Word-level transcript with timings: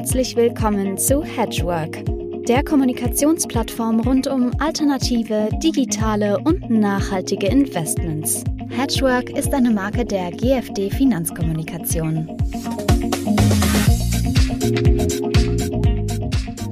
Herzlich 0.00 0.34
willkommen 0.34 0.96
zu 0.96 1.22
Hedgework, 1.22 2.02
der 2.48 2.64
Kommunikationsplattform 2.64 4.00
rund 4.00 4.26
um 4.28 4.50
alternative, 4.58 5.50
digitale 5.62 6.38
und 6.38 6.70
nachhaltige 6.70 7.48
Investments. 7.48 8.42
Hedgework 8.70 9.28
ist 9.28 9.52
eine 9.52 9.70
Marke 9.70 10.06
der 10.06 10.30
GFD 10.30 10.88
Finanzkommunikation. 10.88 12.34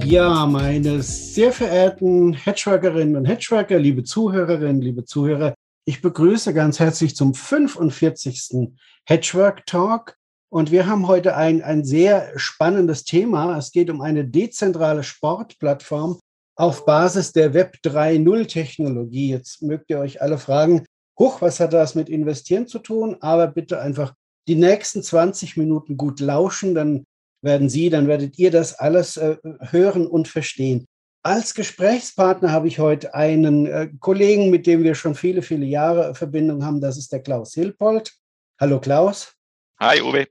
Ja, 0.07 0.47
meine 0.47 1.03
sehr 1.03 1.53
verehrten 1.53 2.33
Hedgeworkerinnen 2.33 3.15
und 3.15 3.27
Hedgeworker, 3.27 3.79
liebe 3.79 4.05
Zuhörerinnen, 4.05 4.81
liebe 4.81 5.05
Zuhörer, 5.05 5.53
ich 5.85 6.01
begrüße 6.01 6.55
ganz 6.55 6.81
herzlich 6.81 7.15
zum 7.15 7.35
45. 7.35 8.71
Hedgework 9.05 9.67
Talk. 9.67 10.18
Und 10.51 10.71
wir 10.71 10.87
haben 10.87 11.09
heute 11.09 11.37
ein, 11.37 11.63
ein 11.63 11.85
sehr 11.85 12.33
spannendes 12.37 13.05
Thema. 13.05 13.59
Es 13.59 13.71
geht 13.71 13.91
um 13.91 14.01
eine 14.01 14.25
dezentrale 14.25 15.03
Sportplattform 15.03 16.19
auf 16.57 16.87
Basis 16.87 17.33
der 17.33 17.53
Web 17.55 17.77
3.0 17.85 18.49
Technologie. 18.49 19.31
Jetzt 19.31 19.63
mögt 19.63 19.91
ihr 19.91 19.99
euch 19.99 20.23
alle 20.23 20.39
fragen, 20.39 20.87
huch, 21.19 21.43
was 21.43 21.61
hat 21.61 21.73
das 21.73 21.95
mit 21.95 22.09
Investieren 22.09 22.67
zu 22.67 22.79
tun? 22.79 23.17
Aber 23.21 23.47
bitte 23.47 23.81
einfach 23.81 24.15
die 24.49 24.57
nächsten 24.57 25.03
20 25.03 25.59
Minuten 25.59 25.97
gut 25.99 26.21
lauschen, 26.21 26.75
dann 26.75 27.05
werden 27.43 27.69
Sie, 27.69 27.91
dann 27.91 28.09
werdet 28.09 28.39
ihr 28.39 28.51
das 28.51 28.75
alles 28.75 29.17
äh, 29.19 29.37
hören 29.71 30.07
und 30.07 30.29
verstehen. 30.29 30.87
Als 31.23 31.55
Gesprächspartner 31.55 32.51
habe 32.51 32.69
ich 32.69 32.79
heute 32.79 33.15
einen 33.15 33.67
äh, 33.67 33.91
Kollegen, 34.01 34.51
mit 34.51 34.67
dem 34.67 34.83
wir 34.83 34.95
schon 34.95 35.15
viele, 35.15 35.43
viele 35.43 35.67
Jahre 35.67 36.15
Verbindung 36.15 36.65
haben. 36.65 36.81
Das 36.81 36.97
ist 36.97 37.13
der 37.13 37.21
Klaus 37.21 37.53
Hilpold. 37.53 38.13
Hallo 38.59 38.81
Klaus. 38.81 39.35
Hi 39.79 40.01
Uwe. 40.01 40.27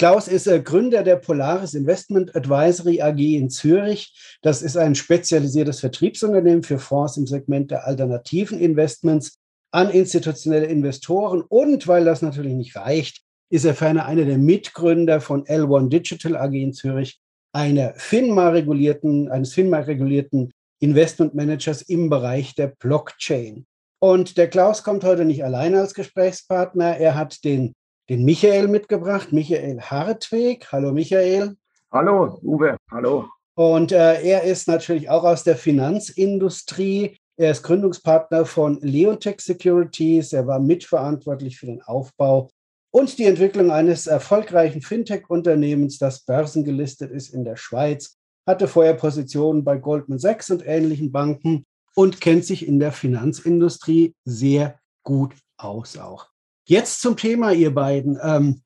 Klaus 0.00 0.28
ist 0.28 0.46
äh, 0.46 0.62
Gründer 0.62 1.02
der 1.02 1.16
Polaris 1.16 1.74
Investment 1.74 2.34
Advisory 2.34 3.02
AG 3.02 3.18
in 3.18 3.50
Zürich. 3.50 4.38
Das 4.40 4.62
ist 4.62 4.78
ein 4.78 4.94
spezialisiertes 4.94 5.80
Vertriebsunternehmen 5.80 6.62
für 6.62 6.78
Fonds 6.78 7.18
im 7.18 7.26
Segment 7.26 7.70
der 7.70 7.86
alternativen 7.86 8.58
Investments 8.58 9.36
an 9.72 9.90
institutionelle 9.90 10.64
Investoren. 10.64 11.42
Und 11.42 11.86
weil 11.86 12.06
das 12.06 12.22
natürlich 12.22 12.54
nicht 12.54 12.76
reicht, 12.76 13.20
ist 13.50 13.66
er 13.66 13.74
ferner 13.74 14.06
einer 14.06 14.24
der 14.24 14.38
Mitgründer 14.38 15.20
von 15.20 15.44
L1 15.44 15.90
Digital 15.90 16.34
AG 16.34 16.54
in 16.54 16.72
Zürich, 16.72 17.20
einer 17.52 17.92
FINMA-regulierten, 17.94 19.28
eines 19.28 19.52
FINMA-regulierten 19.52 20.50
Investmentmanagers 20.78 21.82
im 21.82 22.08
Bereich 22.08 22.54
der 22.54 22.68
Blockchain. 22.68 23.66
Und 23.98 24.38
der 24.38 24.48
Klaus 24.48 24.82
kommt 24.82 25.04
heute 25.04 25.26
nicht 25.26 25.44
alleine 25.44 25.78
als 25.78 25.92
Gesprächspartner. 25.92 26.96
Er 26.96 27.16
hat 27.16 27.44
den, 27.44 27.74
den 28.10 28.24
Michael 28.24 28.66
mitgebracht, 28.66 29.32
Michael 29.32 29.80
Hartweg. 29.80 30.66
Hallo 30.72 30.90
Michael. 30.92 31.56
Hallo 31.92 32.40
Uwe, 32.42 32.76
hallo. 32.90 33.28
Und 33.54 33.92
äh, 33.92 34.20
er 34.22 34.42
ist 34.42 34.66
natürlich 34.66 35.08
auch 35.08 35.22
aus 35.22 35.44
der 35.44 35.54
Finanzindustrie. 35.54 37.16
Er 37.36 37.52
ist 37.52 37.62
Gründungspartner 37.62 38.46
von 38.46 38.80
Leontech 38.80 39.40
Securities. 39.40 40.32
Er 40.32 40.48
war 40.48 40.58
mitverantwortlich 40.58 41.56
für 41.56 41.66
den 41.66 41.82
Aufbau 41.82 42.50
und 42.92 43.16
die 43.16 43.26
Entwicklung 43.26 43.70
eines 43.70 44.08
erfolgreichen 44.08 44.82
Fintech-Unternehmens, 44.82 45.98
das 45.98 46.24
börsengelistet 46.24 47.12
ist 47.12 47.32
in 47.32 47.44
der 47.44 47.54
Schweiz, 47.54 48.16
hatte 48.44 48.66
vorher 48.66 48.94
Positionen 48.94 49.62
bei 49.62 49.76
Goldman 49.76 50.18
Sachs 50.18 50.50
und 50.50 50.66
ähnlichen 50.66 51.12
Banken 51.12 51.64
und 51.94 52.20
kennt 52.20 52.44
sich 52.44 52.66
in 52.66 52.80
der 52.80 52.90
Finanzindustrie 52.90 54.16
sehr 54.24 54.80
gut 55.04 55.36
aus 55.56 55.96
auch. 55.96 56.30
Jetzt 56.70 57.00
zum 57.00 57.16
Thema, 57.16 57.52
ihr 57.52 57.74
beiden. 57.74 58.18
Ähm, 58.22 58.62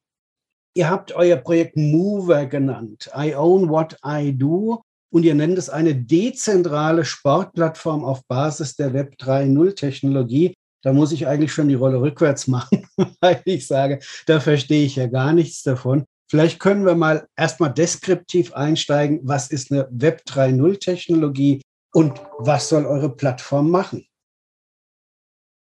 ihr 0.77 0.91
habt 0.91 1.13
euer 1.13 1.37
Projekt 1.37 1.77
Mover 1.77 2.47
genannt. 2.47 3.11
I 3.17 3.35
own 3.35 3.71
what 3.71 3.97
I 4.07 4.37
do. 4.37 4.83
Und 5.11 5.25
ihr 5.25 5.35
nennt 5.35 5.57
es 5.57 5.71
eine 5.71 5.95
dezentrale 5.95 7.05
Sportplattform 7.05 8.05
auf 8.05 8.23
Basis 8.27 8.77
der 8.77 8.93
Web 8.93 9.15
3.0 9.19 9.75
Technologie 9.75 10.55
da 10.85 10.93
muss 10.93 11.13
ich 11.13 11.27
eigentlich 11.27 11.53
schon 11.53 11.69
die 11.69 11.75
Rolle 11.75 12.01
rückwärts 12.01 12.47
machen, 12.47 12.87
weil 13.21 13.41
ich 13.47 13.67
sage, 13.67 14.01
da 14.27 14.39
verstehe 14.39 14.85
ich 14.85 14.97
ja 14.97 15.07
gar 15.07 15.33
nichts 15.33 15.63
davon. 15.63 16.05
Vielleicht 16.31 16.61
können 16.61 16.87
wir 16.87 16.95
mal 16.95 17.27
erstmal 17.37 17.73
deskriptiv 17.73 18.53
einsteigen, 18.53 19.21
was 19.23 19.51
ist 19.51 19.73
eine 19.73 19.89
Web 19.91 20.23
3.0 20.29 20.79
Technologie 20.79 21.63
und 21.93 22.21
was 22.39 22.69
soll 22.69 22.87
eure 22.87 23.15
Plattform 23.15 23.71
machen? 23.71 24.07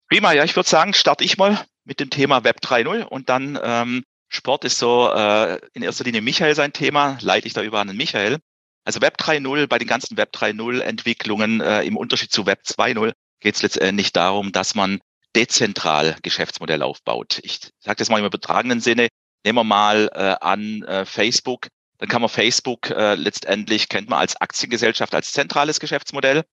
Prima, 0.08 0.32
ja, 0.32 0.44
ich 0.44 0.54
würde 0.54 0.68
sagen, 0.68 0.94
starte 0.94 1.24
ich 1.24 1.36
mal 1.36 1.64
mit 1.86 2.00
dem 2.00 2.10
Thema 2.10 2.44
Web 2.44 2.58
3.0 2.62 3.02
und 3.02 3.28
dann 3.28 3.58
ähm, 3.62 4.04
Sport 4.28 4.64
ist 4.64 4.78
so 4.78 5.10
äh, 5.10 5.58
in 5.72 5.82
erster 5.82 6.04
Linie 6.04 6.20
Michael 6.20 6.54
sein 6.54 6.72
Thema, 6.72 7.16
leite 7.20 7.46
ich 7.46 7.54
da 7.54 7.62
über 7.62 7.80
an 7.80 7.86
den 7.86 7.96
Michael. 7.96 8.38
Also 8.84 9.00
Web 9.00 9.16
3.0 9.18 9.66
bei 9.66 9.78
den 9.78 9.88
ganzen 9.88 10.16
Web 10.16 10.30
3.0 10.34 10.80
Entwicklungen 10.80 11.60
äh, 11.60 11.82
im 11.82 11.96
Unterschied 11.96 12.32
zu 12.32 12.46
Web 12.46 12.60
2.0 12.66 13.12
geht 13.40 13.54
es 13.54 13.62
letztendlich 13.62 14.12
darum, 14.12 14.52
dass 14.52 14.74
man 14.74 15.00
dezentral 15.34 16.16
Geschäftsmodell 16.22 16.82
aufbaut. 16.82 17.40
Ich 17.42 17.60
sage 17.80 17.96
das 17.96 18.08
mal 18.08 18.18
im 18.18 18.24
übertragenen 18.24 18.80
Sinne. 18.80 19.08
Nehmen 19.44 19.58
wir 19.58 19.64
mal 19.64 20.10
äh, 20.14 20.36
an 20.44 20.82
äh, 20.84 21.04
Facebook. 21.04 21.68
Dann 21.98 22.08
kann 22.08 22.22
man 22.22 22.28
Facebook 22.28 22.90
äh, 22.90 23.14
letztendlich, 23.14 23.88
kennt 23.88 24.08
man 24.08 24.18
als 24.18 24.40
Aktiengesellschaft, 24.40 25.14
als 25.14 25.32
zentrales 25.32 25.78
Geschäftsmodell. 25.78 26.44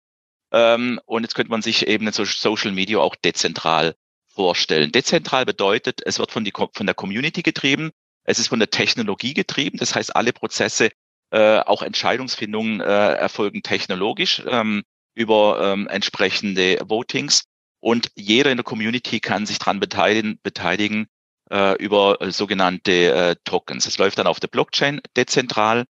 Ähm, 0.51 0.99
und 1.05 1.23
jetzt 1.23 1.33
könnte 1.33 1.49
man 1.49 1.61
sich 1.61 1.87
eben 1.87 2.11
so 2.11 2.25
Social 2.25 2.71
Media 2.71 2.99
auch 2.99 3.15
dezentral 3.15 3.95
vorstellen. 4.33 4.91
Dezentral 4.91 5.45
bedeutet, 5.45 6.01
es 6.05 6.19
wird 6.19 6.31
von, 6.31 6.43
die, 6.43 6.53
von 6.53 6.85
der 6.85 6.95
Community 6.95 7.41
getrieben, 7.41 7.91
es 8.23 8.39
ist 8.39 8.47
von 8.47 8.59
der 8.59 8.69
Technologie 8.69 9.33
getrieben. 9.33 9.77
Das 9.77 9.95
heißt, 9.95 10.15
alle 10.15 10.33
Prozesse, 10.33 10.89
äh, 11.31 11.59
auch 11.59 11.81
Entscheidungsfindungen 11.81 12.79
äh, 12.79 12.83
erfolgen 12.83 13.63
technologisch. 13.63 14.41
Ähm, 14.47 14.83
über 15.15 15.73
ähm, 15.73 15.87
entsprechende 15.87 16.79
Votings 16.87 17.43
und 17.79 18.11
jeder 18.15 18.51
in 18.51 18.57
der 18.57 18.63
Community 18.63 19.19
kann 19.19 19.45
sich 19.45 19.59
daran 19.59 19.79
beteiligen, 19.79 20.39
beteiligen 20.41 21.07
äh, 21.51 21.75
über 21.77 22.21
äh, 22.21 22.31
sogenannte 22.31 22.91
äh, 23.13 23.35
Tokens. 23.43 23.85
Es 23.85 23.97
läuft 23.97 24.17
dann 24.17 24.27
auf 24.27 24.39
der 24.39 24.47
Blockchain 24.47 25.01
dezentral 25.15 25.85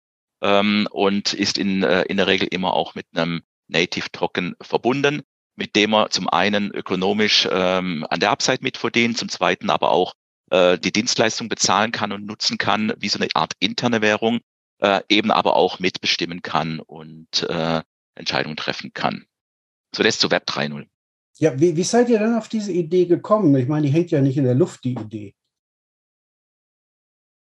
ähm, 0.42 0.86
und 0.90 1.32
ist 1.32 1.58
in, 1.58 1.82
äh, 1.82 2.02
in 2.02 2.16
der 2.16 2.26
Regel 2.26 2.48
immer 2.48 2.74
auch 2.74 2.94
mit 2.94 3.06
einem 3.14 3.42
Native 3.68 4.10
Token 4.12 4.54
verbunden, 4.60 5.22
mit 5.58 5.74
dem 5.74 5.90
man 5.90 6.10
zum 6.10 6.28
einen 6.28 6.70
ökonomisch 6.70 7.48
ähm, 7.50 8.06
an 8.08 8.20
der 8.20 8.30
Upside 8.30 8.60
mitverdient, 8.62 9.18
zum 9.18 9.28
zweiten 9.28 9.70
aber 9.70 9.90
auch 9.90 10.14
äh, 10.50 10.78
die 10.78 10.92
Dienstleistung 10.92 11.48
bezahlen 11.48 11.90
kann 11.90 12.12
und 12.12 12.24
nutzen 12.24 12.58
kann, 12.58 12.94
wie 12.98 13.08
so 13.08 13.18
eine 13.18 13.28
Art 13.34 13.54
interne 13.58 14.00
Währung, 14.00 14.38
äh, 14.78 15.00
eben 15.08 15.32
aber 15.32 15.56
auch 15.56 15.80
mitbestimmen 15.80 16.42
kann 16.42 16.78
und 16.78 17.42
äh, 17.42 17.82
Entscheidungen 18.14 18.56
treffen 18.56 18.92
kann. 18.94 19.26
So 19.94 20.04
das 20.04 20.20
zu 20.20 20.30
Web 20.30 20.44
3.0. 20.48 20.86
Ja, 21.38 21.58
wie, 21.58 21.76
wie 21.76 21.82
seid 21.82 22.08
ihr 22.08 22.20
dann 22.20 22.38
auf 22.38 22.48
diese 22.48 22.70
Idee 22.70 23.06
gekommen? 23.06 23.54
Ich 23.56 23.66
meine, 23.66 23.88
die 23.88 23.92
hängt 23.92 24.12
ja 24.12 24.20
nicht 24.20 24.36
in 24.36 24.44
der 24.44 24.54
Luft, 24.54 24.84
die 24.84 24.92
Idee. 24.92 25.34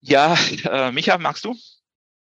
Ja, 0.01 0.35
äh, 0.66 0.91
Micha, 0.91 1.18
magst 1.18 1.45
du? 1.45 1.56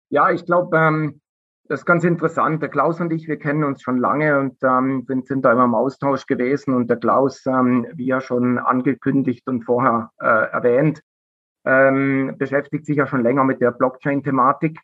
Ja, 0.09 0.31
ich 0.31 0.45
glaube, 0.45 0.77
ähm, 0.77 1.21
das 1.69 1.81
ist 1.81 1.85
ganz 1.85 2.03
interessant. 2.03 2.61
Der 2.61 2.69
Klaus 2.69 2.99
und 2.99 3.11
ich, 3.11 3.27
wir 3.27 3.37
kennen 3.37 3.63
uns 3.63 3.81
schon 3.81 3.97
lange 3.97 4.39
und 4.39 4.57
ähm, 4.63 5.05
sind, 5.25 5.43
da 5.43 5.51
immer 5.51 5.65
im 5.65 5.75
Austausch 5.75 6.25
gewesen. 6.25 6.73
Und 6.73 6.89
der 6.89 6.97
Klaus, 6.97 7.45
ähm, 7.45 7.87
wie 7.93 8.07
ja 8.07 8.21
schon 8.21 8.57
angekündigt 8.57 9.47
und 9.47 9.63
vorher 9.63 10.11
äh, 10.19 10.25
erwähnt, 10.25 11.01
ähm, 11.65 12.35
beschäftigt 12.37 12.85
sich 12.85 12.97
ja 12.97 13.07
schon 13.07 13.23
länger 13.23 13.43
mit 13.43 13.61
der 13.61 13.71
Blockchain-Thematik 13.71 14.79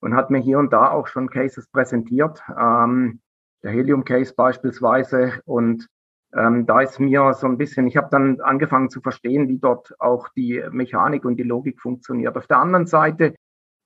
und 0.00 0.14
hat 0.14 0.30
mir 0.30 0.38
hier 0.38 0.58
und 0.58 0.72
da 0.72 0.90
auch 0.90 1.06
schon 1.06 1.30
Cases 1.30 1.66
präsentiert. 1.68 2.42
Ähm, 2.58 3.20
der 3.62 3.72
Helium-Case 3.72 4.34
beispielsweise. 4.36 5.40
Und 5.46 5.88
ähm, 6.34 6.66
da 6.66 6.80
ist 6.80 7.00
mir 7.00 7.32
so 7.32 7.46
ein 7.46 7.56
bisschen, 7.56 7.86
ich 7.86 7.96
habe 7.96 8.08
dann 8.10 8.40
angefangen 8.40 8.90
zu 8.90 9.00
verstehen, 9.00 9.48
wie 9.48 9.58
dort 9.58 9.94
auch 9.98 10.28
die 10.36 10.62
Mechanik 10.70 11.24
und 11.24 11.36
die 11.36 11.44
Logik 11.44 11.80
funktioniert. 11.80 12.36
Auf 12.36 12.46
der 12.46 12.58
anderen 12.58 12.86
Seite 12.86 13.34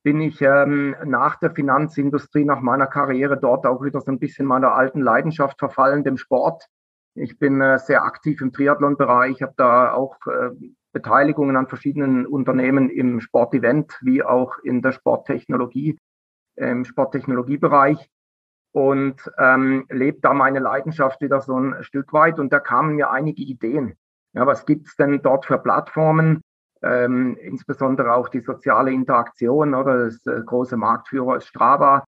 bin 0.03 0.21
ich 0.21 0.41
ähm, 0.41 0.97
nach 1.05 1.37
der 1.37 1.51
Finanzindustrie, 1.51 2.45
nach 2.45 2.61
meiner 2.61 2.87
Karriere 2.87 3.39
dort 3.39 3.67
auch 3.67 3.83
wieder 3.83 4.01
so 4.01 4.11
ein 4.11 4.19
bisschen 4.19 4.47
meiner 4.47 4.73
alten 4.75 5.01
Leidenschaft 5.01 5.59
verfallen, 5.59 6.05
dem 6.05 6.17
Sport. 6.17 6.67
Ich 7.15 7.39
bin 7.39 7.61
äh, 7.61 7.79
sehr 7.79 8.05
aktiv 8.05 8.41
im 8.41 8.53
Triathlon-Bereich, 8.53 9.43
habe 9.43 9.55
da 9.57 9.93
auch 9.93 10.17
äh, 10.27 10.51
Beteiligungen 10.93 11.57
an 11.57 11.69
verschiedenen 11.69 12.27
Unternehmen 12.27 12.89
im 12.89 13.21
Sportevent 13.21 13.99
wie 14.03 14.23
auch 14.23 14.59
in 14.59 14.83
der 14.83 14.93
Sporttechnologie, 14.93 15.99
im 16.57 16.85
Sporttechnologiebereich 16.85 18.11
und 18.73 19.31
ähm, 19.39 19.87
lebt 19.89 20.25
da 20.25 20.33
meine 20.35 20.59
Leidenschaft 20.59 21.21
wieder 21.21 21.41
so 21.41 21.59
ein 21.59 21.83
Stück 21.83 22.13
weit. 22.13 22.39
Und 22.39 22.53
da 22.53 22.61
kamen 22.61 22.97
mir 22.97 23.11
einige 23.11 23.43
Ideen. 23.43 23.97
Ja, 24.33 24.47
was 24.47 24.67
gibt's 24.67 24.97
denn 24.97 25.23
dort 25.23 25.47
für 25.47 25.59
Plattformen? 25.59 26.43
Ähm, 26.83 27.37
insbesondere 27.41 28.15
auch 28.15 28.29
die 28.29 28.41
soziale 28.41 28.93
Interaktion 28.93 29.75
oder 29.75 30.07
das 30.07 30.25
äh, 30.27 30.41
große 30.45 30.77
Marktführer 30.77 31.37
ist 31.37 31.47
Strava, 31.47 32.05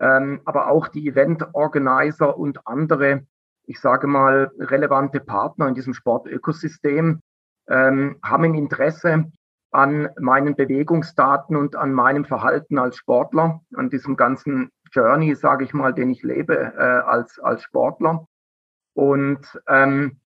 ähm, 0.00 0.40
aber 0.44 0.68
auch 0.68 0.88
die 0.88 1.08
Event-Organizer 1.08 2.36
und 2.38 2.66
andere, 2.66 3.26
ich 3.64 3.78
sage 3.78 4.06
mal, 4.06 4.50
relevante 4.58 5.20
Partner 5.20 5.68
in 5.68 5.74
diesem 5.74 5.92
Sportökosystem 5.92 7.20
ähm, 7.68 8.18
haben 8.22 8.44
ein 8.44 8.54
Interesse, 8.54 9.26
an 9.76 10.08
meinen 10.18 10.56
Bewegungsdaten 10.56 11.54
und 11.54 11.76
an 11.76 11.92
meinem 11.92 12.24
Verhalten 12.24 12.78
als 12.78 12.96
Sportler, 12.96 13.60
an 13.74 13.90
diesem 13.90 14.16
ganzen 14.16 14.70
Journey, 14.90 15.34
sage 15.34 15.64
ich 15.64 15.74
mal, 15.74 15.92
den 15.92 16.10
ich 16.10 16.22
lebe 16.22 16.56
äh, 16.56 16.80
als, 16.80 17.38
als 17.38 17.62
Sportler. 17.62 18.26
Und 18.94 19.60
ähm, 19.68 20.20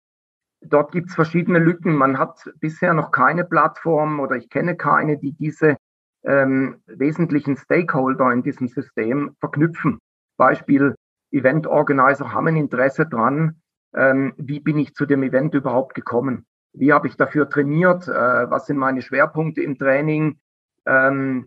dort 0.61 0.93
gibt 0.93 1.11
es 1.11 1.15
verschiedene 1.15 1.59
Lücken. 1.59 1.95
Man 1.95 2.19
hat 2.19 2.51
bisher 2.61 2.95
noch 2.95 3.11
keine 3.11 3.45
Plattform 3.45 4.21
oder 4.21 4.37
ich 4.37 4.49
kenne 4.51 4.77
keine, 4.77 5.19
die 5.19 5.33
diese 5.33 5.77
ähm, 6.23 6.83
wesentlichen 6.87 7.57
Stakeholder 7.57 8.31
in 8.33 8.43
diesem 8.43 8.69
System 8.69 9.37
verknüpfen. 9.41 9.99
Beispiel 10.37 10.95
Event 11.31 11.67
Organizer 11.67 12.33
haben 12.33 12.49
ein 12.49 12.57
Interesse 12.57 13.07
dran, 13.07 13.61
ähm, 13.95 14.35
wie 14.37 14.61
bin 14.61 14.79
ich 14.79 14.95
zu 14.95 15.07
dem 15.07 15.23
Event 15.23 15.55
überhaupt 15.55 15.95
gekommen? 15.95 16.47
Wie 16.73 16.93
habe 16.93 17.09
ich 17.09 17.17
dafür 17.17 17.49
trainiert? 17.49 18.07
Äh, 18.09 18.51
was 18.51 18.67
sind 18.67 18.77
meine 18.77 19.03
Schwerpunkte 19.03 19.63
im 19.63 19.79
Training? 19.79 20.39
Ähm, 20.87 21.47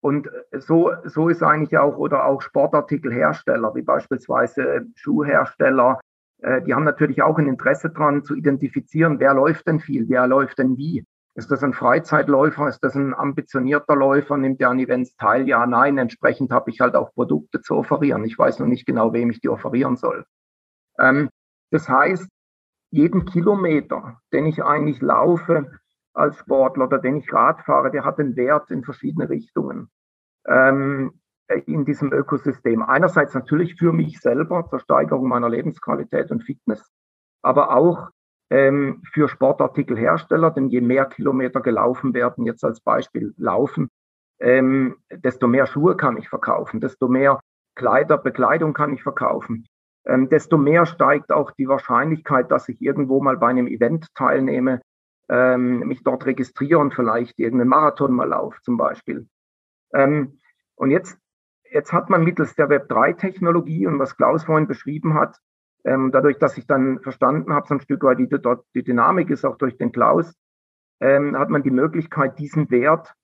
und 0.00 0.28
so, 0.52 0.92
so 1.04 1.28
ist 1.28 1.42
eigentlich 1.42 1.78
auch, 1.78 1.96
oder 1.96 2.24
auch 2.24 2.42
Sportartikelhersteller, 2.42 3.74
wie 3.74 3.82
beispielsweise 3.82 4.86
Schuhhersteller, 4.96 6.00
die 6.66 6.74
haben 6.74 6.84
natürlich 6.84 7.22
auch 7.22 7.38
ein 7.38 7.46
Interesse 7.46 7.90
daran 7.90 8.24
zu 8.24 8.34
identifizieren, 8.34 9.20
wer 9.20 9.34
läuft 9.34 9.66
denn 9.68 9.78
viel, 9.78 10.08
wer 10.08 10.26
läuft 10.26 10.58
denn 10.58 10.76
wie. 10.76 11.04
Ist 11.34 11.50
das 11.50 11.62
ein 11.62 11.72
Freizeitläufer? 11.72 12.68
Ist 12.68 12.80
das 12.80 12.94
ein 12.94 13.14
ambitionierter 13.14 13.96
Läufer? 13.96 14.36
Nimmt 14.36 14.60
er 14.60 14.68
an 14.70 14.78
Events 14.78 15.16
teil? 15.16 15.48
Ja, 15.48 15.66
nein. 15.66 15.96
Entsprechend 15.96 16.50
habe 16.50 16.70
ich 16.70 16.80
halt 16.80 16.94
auch 16.94 17.14
Produkte 17.14 17.62
zu 17.62 17.74
offerieren. 17.74 18.24
Ich 18.24 18.38
weiß 18.38 18.58
noch 18.58 18.66
nicht 18.66 18.84
genau, 18.84 19.12
wem 19.14 19.30
ich 19.30 19.40
die 19.40 19.48
offerieren 19.48 19.96
soll. 19.96 20.26
Ähm, 20.98 21.30
das 21.70 21.88
heißt, 21.88 22.28
jeden 22.90 23.24
Kilometer, 23.24 24.20
den 24.32 24.44
ich 24.44 24.62
eigentlich 24.62 25.00
laufe 25.00 25.70
als 26.12 26.36
Sportler 26.36 26.84
oder 26.84 26.98
den 26.98 27.16
ich 27.16 27.32
Rad 27.32 27.62
fahre, 27.62 27.90
der 27.90 28.04
hat 28.04 28.18
einen 28.18 28.36
Wert 28.36 28.70
in 28.70 28.84
verschiedene 28.84 29.30
Richtungen 29.30 29.88
ähm, 30.46 31.14
in 31.66 31.84
diesem 31.84 32.12
Ökosystem. 32.12 32.82
Einerseits 32.82 33.34
natürlich 33.34 33.74
für 33.76 33.92
mich 33.92 34.20
selber 34.20 34.66
zur 34.68 34.80
Steigerung 34.80 35.28
meiner 35.28 35.48
Lebensqualität 35.48 36.30
und 36.30 36.42
Fitness, 36.42 36.90
aber 37.42 37.76
auch 37.76 38.10
ähm, 38.50 39.02
für 39.12 39.28
Sportartikelhersteller, 39.28 40.50
denn 40.50 40.68
je 40.68 40.80
mehr 40.80 41.06
Kilometer 41.06 41.60
gelaufen 41.60 42.14
werden, 42.14 42.44
jetzt 42.44 42.64
als 42.64 42.80
Beispiel 42.80 43.34
laufen, 43.36 43.88
ähm, 44.40 44.96
desto 45.10 45.46
mehr 45.46 45.66
Schuhe 45.66 45.96
kann 45.96 46.16
ich 46.16 46.28
verkaufen, 46.28 46.80
desto 46.80 47.08
mehr 47.08 47.40
Kleider, 47.74 48.18
Bekleidung 48.18 48.74
kann 48.74 48.92
ich 48.92 49.02
verkaufen, 49.02 49.66
ähm, 50.04 50.28
desto 50.28 50.58
mehr 50.58 50.84
steigt 50.84 51.32
auch 51.32 51.52
die 51.52 51.68
Wahrscheinlichkeit, 51.68 52.50
dass 52.50 52.68
ich 52.68 52.80
irgendwo 52.82 53.22
mal 53.22 53.36
bei 53.36 53.48
einem 53.48 53.66
Event 53.66 54.06
teilnehme, 54.14 54.82
ähm, 55.28 55.80
mich 55.80 56.02
dort 56.02 56.26
registriere 56.26 56.78
und 56.78 56.92
vielleicht 56.92 57.38
irgendeinen 57.38 57.70
Marathon 57.70 58.12
mal 58.12 58.28
laufe 58.28 58.60
zum 58.62 58.76
Beispiel. 58.76 59.28
Ähm, 59.94 60.40
und 60.74 60.90
jetzt, 60.90 61.18
jetzt 61.72 61.92
hat 61.92 62.10
man 62.10 62.24
mittels 62.24 62.54
der 62.54 62.68
Web3-Technologie 62.68 63.86
und 63.86 63.98
was 63.98 64.16
Klaus 64.16 64.44
vorhin 64.44 64.68
beschrieben 64.68 65.14
hat, 65.14 65.38
ähm, 65.84 66.10
dadurch, 66.12 66.38
dass 66.38 66.56
ich 66.58 66.66
dann 66.66 67.00
verstanden 67.00 67.52
habe, 67.52 67.66
so 67.66 67.74
ein 67.74 67.80
Stück 67.80 68.02
weit, 68.04 68.18
wie 68.18 68.28
die 68.74 68.84
Dynamik 68.84 69.30
ist, 69.30 69.44
auch 69.44 69.56
durch 69.56 69.76
den 69.76 69.92
Klaus, 69.92 70.34
ähm, 71.00 71.36
hat 71.36 71.50
man 71.50 71.62
die 71.62 71.70
Möglichkeit, 71.70 72.38
diesen 72.38 72.70
Wert 72.70 73.14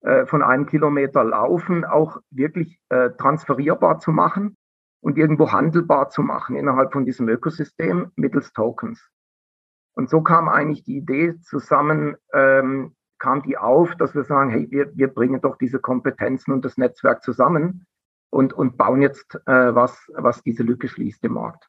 äh, 0.00 0.26
von 0.26 0.42
einem 0.42 0.66
Kilometer 0.66 1.22
Laufen 1.22 1.84
auch 1.84 2.18
wirklich 2.30 2.80
äh, 2.88 3.10
transferierbar 3.10 3.98
zu 3.98 4.10
machen 4.10 4.56
und 5.00 5.16
irgendwo 5.16 5.52
handelbar 5.52 6.08
zu 6.08 6.22
machen 6.22 6.56
innerhalb 6.56 6.92
von 6.92 7.04
diesem 7.04 7.28
Ökosystem 7.28 8.10
mittels 8.16 8.52
Tokens. 8.52 9.08
Und 9.94 10.08
so 10.08 10.22
kam 10.22 10.48
eigentlich 10.48 10.84
die 10.84 10.96
Idee 10.96 11.38
zusammen, 11.40 12.16
ähm, 12.32 12.94
kam 13.18 13.42
die 13.42 13.58
auf, 13.58 13.94
dass 13.96 14.14
wir 14.14 14.24
sagen, 14.24 14.50
hey, 14.50 14.66
wir, 14.70 14.90
wir 14.96 15.08
bringen 15.08 15.40
doch 15.40 15.56
diese 15.56 15.78
Kompetenzen 15.78 16.52
und 16.52 16.64
das 16.64 16.78
Netzwerk 16.78 17.22
zusammen 17.22 17.86
und, 18.30 18.52
und 18.52 18.76
bauen 18.76 19.02
jetzt 19.02 19.34
äh, 19.46 19.74
was, 19.74 19.96
was 20.14 20.42
diese 20.42 20.62
Lücke 20.62 20.88
schließt 20.88 21.24
im 21.24 21.32
Markt. 21.34 21.68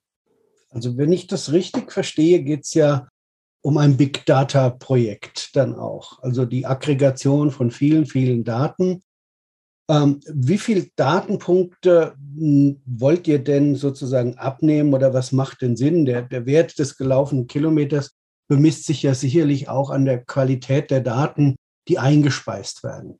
Also 0.69 0.97
wenn 0.97 1.11
ich 1.11 1.27
das 1.27 1.51
richtig 1.51 1.91
verstehe, 1.91 2.43
geht 2.43 2.63
es 2.63 2.73
ja 2.73 3.07
um 3.61 3.77
ein 3.77 3.97
Big 3.97 4.25
Data 4.25 4.69
Projekt 4.69 5.55
dann 5.55 5.75
auch. 5.75 6.21
Also 6.23 6.45
die 6.45 6.65
Aggregation 6.65 7.51
von 7.51 7.71
vielen, 7.71 8.05
vielen 8.05 8.43
Daten. 8.43 9.03
Ähm, 9.89 10.21
wie 10.25 10.57
viele 10.57 10.87
Datenpunkte 10.95 12.15
hm, 12.35 12.81
wollt 12.85 13.27
ihr 13.27 13.39
denn 13.39 13.75
sozusagen 13.75 14.37
abnehmen 14.37 14.93
oder 14.93 15.13
was 15.13 15.31
macht 15.31 15.61
denn 15.61 15.75
Sinn? 15.75 16.05
Der, 16.05 16.21
der 16.21 16.45
Wert 16.45 16.79
des 16.79 16.97
gelaufenen 16.97 17.47
Kilometers 17.47 18.11
bemisst 18.47 18.85
sich 18.85 19.03
ja 19.03 19.13
sicherlich 19.13 19.69
auch 19.69 19.89
an 19.89 20.05
der 20.05 20.23
Qualität 20.23 20.91
der 20.91 21.01
Daten, 21.01 21.55
die 21.87 21.99
eingespeist 21.99 22.83
werden. 22.83 23.19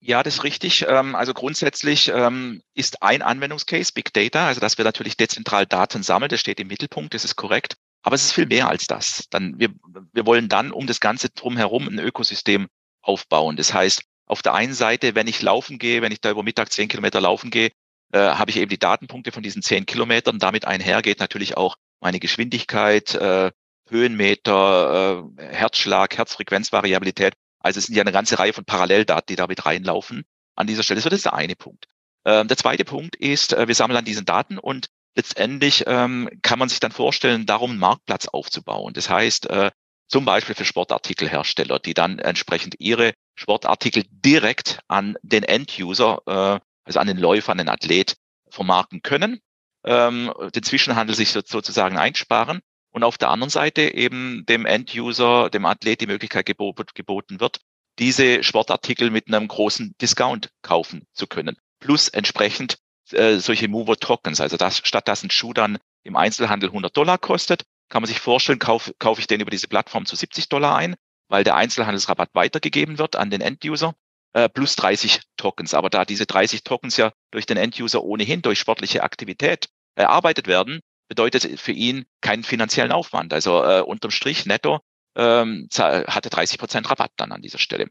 Ja, 0.00 0.22
das 0.22 0.36
ist 0.36 0.44
richtig. 0.44 0.86
Ähm, 0.88 1.14
also 1.14 1.34
grundsätzlich 1.34 2.08
ähm, 2.14 2.62
ist 2.74 3.02
ein 3.02 3.22
Anwendungscase 3.22 3.92
Big 3.92 4.12
Data, 4.12 4.46
also 4.46 4.60
dass 4.60 4.78
wir 4.78 4.84
natürlich 4.84 5.16
dezentral 5.16 5.66
Daten 5.66 6.02
sammeln, 6.02 6.28
das 6.28 6.40
steht 6.40 6.60
im 6.60 6.68
Mittelpunkt, 6.68 7.14
das 7.14 7.24
ist 7.24 7.36
korrekt. 7.36 7.76
Aber 8.02 8.14
es 8.14 8.24
ist 8.24 8.32
viel 8.32 8.46
mehr 8.46 8.68
als 8.68 8.86
das. 8.86 9.26
Dann, 9.30 9.58
wir, 9.58 9.70
wir 10.12 10.24
wollen 10.24 10.48
dann 10.48 10.70
um 10.70 10.86
das 10.86 11.00
Ganze 11.00 11.30
drumherum 11.30 11.88
ein 11.88 11.98
Ökosystem 11.98 12.68
aufbauen. 13.02 13.56
Das 13.56 13.74
heißt, 13.74 14.02
auf 14.26 14.42
der 14.42 14.54
einen 14.54 14.74
Seite, 14.74 15.14
wenn 15.14 15.26
ich 15.26 15.42
laufen 15.42 15.78
gehe, 15.78 16.00
wenn 16.00 16.12
ich 16.12 16.20
da 16.20 16.30
über 16.30 16.42
Mittag 16.44 16.70
zehn 16.72 16.88
Kilometer 16.88 17.20
laufen 17.20 17.50
gehe, 17.50 17.70
äh, 18.12 18.18
habe 18.18 18.50
ich 18.50 18.58
eben 18.58 18.68
die 18.68 18.78
Datenpunkte 18.78 19.32
von 19.32 19.42
diesen 19.42 19.62
zehn 19.62 19.84
Kilometern. 19.84 20.38
Damit 20.38 20.64
einhergeht 20.64 21.18
natürlich 21.18 21.56
auch 21.56 21.76
meine 22.00 22.20
Geschwindigkeit, 22.20 23.14
äh, 23.14 23.50
Höhenmeter, 23.88 25.24
äh, 25.38 25.42
Herzschlag, 25.42 26.16
Herzfrequenzvariabilität. 26.16 27.34
Also 27.60 27.78
es 27.78 27.86
sind 27.86 27.94
ja 27.94 28.02
eine 28.02 28.12
ganze 28.12 28.38
Reihe 28.38 28.52
von 28.52 28.64
Paralleldaten, 28.64 29.26
die 29.28 29.36
damit 29.36 29.66
reinlaufen 29.66 30.24
an 30.54 30.66
dieser 30.66 30.82
Stelle. 30.82 31.00
So, 31.00 31.08
das 31.08 31.18
ist 31.18 31.26
der 31.26 31.34
eine 31.34 31.56
Punkt. 31.56 31.86
Ähm, 32.24 32.48
der 32.48 32.56
zweite 32.56 32.84
Punkt 32.84 33.16
ist, 33.16 33.52
äh, 33.52 33.68
wir 33.68 33.74
sammeln 33.74 33.98
an 33.98 34.04
diesen 34.04 34.24
Daten 34.24 34.58
und 34.58 34.88
letztendlich 35.14 35.84
ähm, 35.86 36.28
kann 36.42 36.58
man 36.58 36.68
sich 36.68 36.80
dann 36.80 36.92
vorstellen, 36.92 37.46
darum 37.46 37.72
einen 37.72 37.80
Marktplatz 37.80 38.28
aufzubauen. 38.28 38.94
Das 38.94 39.08
heißt, 39.08 39.50
äh, 39.50 39.70
zum 40.06 40.24
Beispiel 40.24 40.54
für 40.54 40.64
Sportartikelhersteller, 40.64 41.78
die 41.78 41.94
dann 41.94 42.18
entsprechend 42.18 42.76
ihre 42.78 43.12
Sportartikel 43.34 44.04
direkt 44.10 44.80
an 44.88 45.16
den 45.22 45.42
End-User, 45.42 46.22
äh, 46.26 46.60
also 46.84 47.00
an 47.00 47.06
den 47.06 47.18
Läufer, 47.18 47.52
an 47.52 47.58
den 47.58 47.68
Athlet 47.68 48.16
vermarkten 48.50 49.02
können, 49.02 49.40
ähm, 49.84 50.32
den 50.54 50.62
Zwischenhandel 50.62 51.14
sich 51.14 51.30
sozusagen 51.30 51.98
einsparen 51.98 52.60
und 52.90 53.04
auf 53.04 53.18
der 53.18 53.30
anderen 53.30 53.50
Seite 53.50 53.94
eben 53.94 54.44
dem 54.46 54.66
End-User, 54.66 55.50
dem 55.50 55.66
Athlet 55.66 56.00
die 56.00 56.06
Möglichkeit 56.06 56.46
geboten 56.46 57.40
wird, 57.40 57.60
diese 57.98 58.42
Sportartikel 58.42 59.10
mit 59.10 59.28
einem 59.28 59.48
großen 59.48 59.94
Discount 60.00 60.50
kaufen 60.62 61.06
zu 61.12 61.26
können. 61.26 61.56
Plus 61.80 62.08
entsprechend 62.08 62.78
äh, 63.12 63.38
solche 63.38 63.68
Mover-Tokens. 63.68 64.40
Also 64.40 64.56
das, 64.56 64.78
statt 64.78 65.08
dass 65.08 65.22
ein 65.22 65.30
Schuh 65.30 65.52
dann 65.52 65.78
im 66.04 66.16
Einzelhandel 66.16 66.70
100 66.70 66.96
Dollar 66.96 67.18
kostet, 67.18 67.64
kann 67.88 68.02
man 68.02 68.08
sich 68.08 68.20
vorstellen, 68.20 68.58
kaufe 68.58 68.92
kauf 68.98 69.18
ich 69.18 69.26
den 69.26 69.40
über 69.40 69.50
diese 69.50 69.68
Plattform 69.68 70.06
zu 70.06 70.16
70 70.16 70.48
Dollar 70.48 70.76
ein, 70.76 70.94
weil 71.28 71.44
der 71.44 71.56
Einzelhandelsrabatt 71.56 72.30
weitergegeben 72.34 72.98
wird 72.98 73.16
an 73.16 73.30
den 73.30 73.40
End-User, 73.40 73.94
äh, 74.34 74.48
plus 74.48 74.76
30 74.76 75.22
Tokens. 75.36 75.74
Aber 75.74 75.90
da 75.90 76.04
diese 76.04 76.26
30 76.26 76.64
Tokens 76.64 76.96
ja 76.96 77.12
durch 77.30 77.46
den 77.46 77.56
End-User 77.56 78.02
ohnehin 78.02 78.42
durch 78.42 78.58
sportliche 78.58 79.02
Aktivität 79.02 79.68
erarbeitet 79.94 80.46
werden, 80.46 80.80
bedeutet 81.08 81.60
für 81.60 81.72
ihn 81.72 82.04
keinen 82.20 82.44
finanziellen 82.44 82.92
Aufwand. 82.92 83.32
Also 83.32 83.62
äh, 83.64 83.80
unterm 83.80 84.10
Strich 84.10 84.46
netto 84.46 84.80
ähm, 85.16 85.68
hatte 85.76 86.30
30 86.30 86.58
Prozent 86.58 86.90
Rabatt 86.90 87.12
dann 87.16 87.32
an 87.32 87.42
dieser 87.42 87.58
Stelle. 87.58 87.88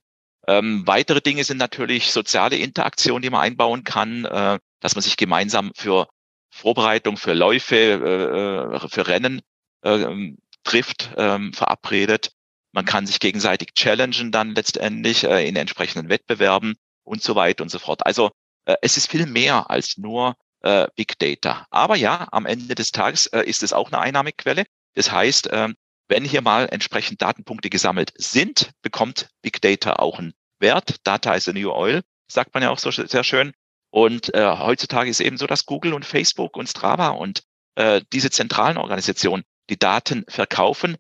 Ähm, 0.48 0.88
weitere 0.88 1.22
Dinge 1.22 1.44
sind 1.44 1.58
natürlich 1.58 2.12
soziale 2.12 2.56
Interaktionen, 2.56 3.22
die 3.22 3.30
man 3.30 3.42
einbauen 3.42 3.84
kann, 3.84 4.26
äh, 4.26 4.60
dass 4.80 4.96
man 4.96 5.02
sich 5.02 5.18
gemeinsam 5.18 5.72
für 5.76 6.08
Vorbereitung, 6.50 7.18
für 7.18 7.34
Läufe, 7.34 7.76
äh, 7.76 8.76
äh 8.76 8.88
für 8.88 9.08
Rennen 9.08 9.42
äh, 9.82 10.34
trifft, 10.64 11.12
äh, 11.18 11.52
verabredet. 11.52 12.32
Man 12.72 12.86
kann 12.86 13.08
sich 13.08 13.20
gegenseitig 13.20 13.74
challengen 13.74 14.32
dann 14.32 14.56
letztendlich 14.56 15.24
äh, 15.24 15.48
in 15.48 15.56
entsprechenden 15.56 16.10
Wettbewerben 16.10 16.76
und 17.04 17.22
so 17.22 17.36
weiter 17.36 17.64
und 17.64 17.70
so 17.70 17.80
fort. 17.80 18.06
Also 18.06 18.32
äh, 18.66 18.76
es 18.82 18.98
ist 18.98 19.10
viel 19.10 19.26
mehr 19.26 19.70
als 19.70 19.98
nur 19.98 20.36
äh, 20.68 20.88
Big 20.96 21.18
Data. 21.20 21.66
Aber 21.70 21.96
ja, 21.96 22.28
am 22.32 22.46
Ende 22.46 22.76
des 22.76 22.92
Tages 22.92 23.28
äh, 23.28 23.44
ist 23.44 23.64
es 23.64 23.72
auch 23.72 23.92
eine 23.92 24.02
Einnahmequelle. 24.02 24.66
Das 24.96 25.12
heißt, 25.12 25.48
äh, 25.48 25.70
wenn 26.10 26.26
hier 26.26 26.42
mal 26.42 26.68
entsprechend 26.70 27.22
Datenpunkte 27.22 27.70
gesammelt 27.70 28.14
sind, 28.18 28.72
bekommt 28.82 29.30
Big 29.42 29.62
Data 29.62 29.94
auch 29.94 30.20
einen 30.20 30.34
Wert. 30.60 30.96
Data 31.04 31.34
is 31.34 31.46
the 31.46 31.54
new 31.54 31.72
oil, 31.72 32.02
sagt 32.30 32.54
man 32.54 32.64
ja 32.64 32.70
auch 32.70 32.80
so 32.80 32.92
sehr 32.92 33.24
schön. 33.24 33.54
Und 33.92 34.34
äh, 34.34 34.58
heutzutage 34.58 35.10
ist 35.10 35.22
eben 35.22 35.38
so, 35.38 35.48
dass 35.48 35.66
Google 35.66 35.94
und 35.94 36.06
Facebook 36.06 36.58
und 36.58 36.68
Strava 36.68 37.10
und 37.10 37.44
äh, 37.76 38.02
diese 38.12 38.30
zentralen 38.30 38.78
Organisationen 38.78 39.44
die 39.70 39.80
Daten 39.80 40.26
verkaufen, 40.28 40.98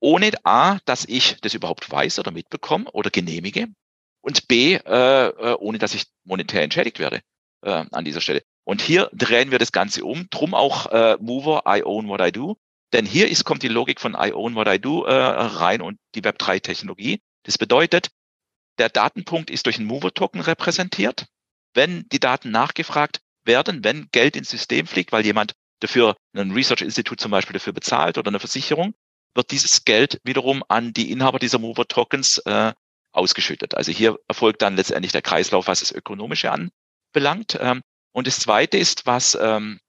ohne 0.00 0.32
A, 0.44 0.78
dass 0.84 1.04
ich 1.04 1.40
das 1.40 1.54
überhaupt 1.54 1.90
weiß 1.90 2.18
oder 2.18 2.30
mitbekomme 2.30 2.90
oder 2.90 3.10
genehmige 3.10 3.68
und 4.20 4.48
B, 4.48 4.74
äh, 4.74 5.26
äh 5.28 5.56
ohne 5.58 5.78
dass 5.78 5.94
ich 5.94 6.06
monetär 6.24 6.62
entschädigt 6.62 6.98
werde 6.98 7.20
äh, 7.62 7.84
an 7.90 8.04
dieser 8.04 8.20
Stelle. 8.20 8.42
Und 8.64 8.80
hier 8.80 9.10
drehen 9.12 9.50
wir 9.50 9.58
das 9.58 9.72
Ganze 9.72 10.04
um. 10.04 10.28
Drum 10.30 10.54
auch 10.54 10.86
äh, 10.86 11.16
Mover, 11.20 11.64
I 11.66 11.82
own 11.84 12.08
what 12.08 12.20
I 12.20 12.32
do. 12.32 12.56
Denn 12.92 13.06
hier 13.06 13.28
ist, 13.28 13.44
kommt 13.44 13.62
die 13.62 13.68
Logik 13.68 14.00
von 14.00 14.14
I 14.14 14.32
own 14.32 14.54
what 14.54 14.68
I 14.68 14.78
do 14.78 15.04
äh, 15.04 15.12
rein 15.12 15.82
und 15.82 15.98
die 16.14 16.22
Web3-Technologie. 16.22 17.20
Das 17.42 17.58
bedeutet, 17.58 18.10
der 18.78 18.88
Datenpunkt 18.88 19.50
ist 19.50 19.66
durch 19.66 19.78
einen 19.78 19.86
Mover-Token 19.86 20.40
repräsentiert. 20.40 21.26
Wenn 21.74 22.08
die 22.10 22.20
Daten 22.20 22.50
nachgefragt 22.50 23.20
werden, 23.44 23.84
wenn 23.84 24.08
Geld 24.12 24.36
ins 24.36 24.48
System 24.48 24.86
fliegt, 24.86 25.12
weil 25.12 25.24
jemand 25.24 25.54
dafür, 25.80 26.16
ein 26.34 26.52
Research-Institut 26.52 27.20
zum 27.20 27.30
Beispiel 27.30 27.54
dafür 27.54 27.72
bezahlt 27.72 28.16
oder 28.16 28.28
eine 28.28 28.40
Versicherung, 28.40 28.94
wird 29.34 29.50
dieses 29.50 29.84
Geld 29.84 30.20
wiederum 30.24 30.62
an 30.68 30.92
die 30.92 31.10
Inhaber 31.10 31.38
dieser 31.38 31.58
Mover-Tokens 31.58 32.38
äh, 32.38 32.72
ausgeschüttet. 33.12 33.74
Also 33.74 33.92
hier 33.92 34.18
erfolgt 34.28 34.62
dann 34.62 34.76
letztendlich 34.76 35.12
der 35.12 35.22
Kreislauf, 35.22 35.66
was 35.66 35.80
das 35.80 35.92
Ökonomische 35.92 36.52
anbelangt. 36.52 37.58
Ähm, 37.60 37.82
und 38.14 38.28
das 38.28 38.38
Zweite 38.38 38.78
ist, 38.78 39.06
was 39.06 39.36
ähm, 39.40 39.80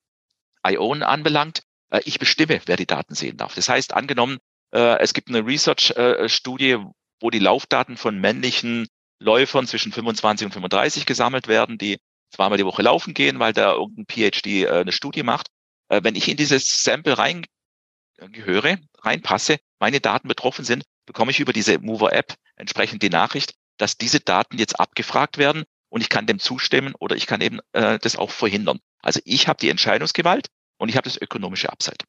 ION 0.65 1.03
anbelangt, 1.03 1.61
äh, 1.91 2.01
ich 2.05 2.17
bestimme, 2.17 2.59
wer 2.65 2.75
die 2.75 2.87
Daten 2.87 3.13
sehen 3.13 3.37
darf. 3.37 3.53
Das 3.53 3.69
heißt, 3.69 3.93
angenommen, 3.93 4.39
äh, 4.73 4.99
es 4.99 5.13
gibt 5.13 5.29
eine 5.29 5.45
Research-Studie, 5.45 6.71
äh, 6.71 6.85
wo 7.21 7.29
die 7.29 7.39
Laufdaten 7.39 7.97
von 7.97 8.19
männlichen 8.19 8.87
Läufern 9.19 9.67
zwischen 9.67 9.91
25 9.91 10.45
und 10.47 10.51
35 10.53 11.05
gesammelt 11.05 11.47
werden, 11.47 11.77
die 11.77 11.99
zweimal 12.31 12.57
die 12.57 12.65
Woche 12.65 12.81
laufen 12.81 13.13
gehen, 13.13 13.37
weil 13.37 13.53
da 13.53 13.73
irgendein 13.73 14.07
PhD 14.07 14.63
äh, 14.63 14.69
eine 14.69 14.91
Studie 14.91 15.23
macht. 15.23 15.49
Äh, 15.89 16.01
wenn 16.03 16.15
ich 16.15 16.27
in 16.27 16.35
dieses 16.35 16.83
Sample 16.83 17.17
reingehöre, 17.19 18.79
reinpasse, 19.01 19.59
meine 19.79 20.01
Daten 20.01 20.27
betroffen 20.27 20.65
sind, 20.65 20.83
bekomme 21.05 21.29
ich 21.29 21.39
über 21.39 21.53
diese 21.53 21.77
Mover-App 21.77 22.33
entsprechend 22.55 23.03
die 23.03 23.09
Nachricht, 23.09 23.53
dass 23.77 23.97
diese 23.97 24.19
Daten 24.19 24.57
jetzt 24.57 24.79
abgefragt 24.79 25.37
werden 25.37 25.63
und 25.95 26.01
ich 26.01 26.09
kann 26.09 26.25
dem 26.25 26.39
zustimmen 26.39 26.93
oder 26.99 27.15
ich 27.15 27.25
kann 27.25 27.39
eben 27.39 27.61
äh, 27.71 27.97
das 27.99 28.17
auch 28.17 28.29
verhindern. 28.29 28.79
Also 29.01 29.21
ich 29.23 29.47
habe 29.47 29.59
die 29.61 29.69
Entscheidungsgewalt 29.69 30.49
und 30.77 30.89
ich 30.89 30.97
habe 30.97 31.05
das 31.05 31.15
ökonomische 31.19 31.71
Upside. 31.71 32.03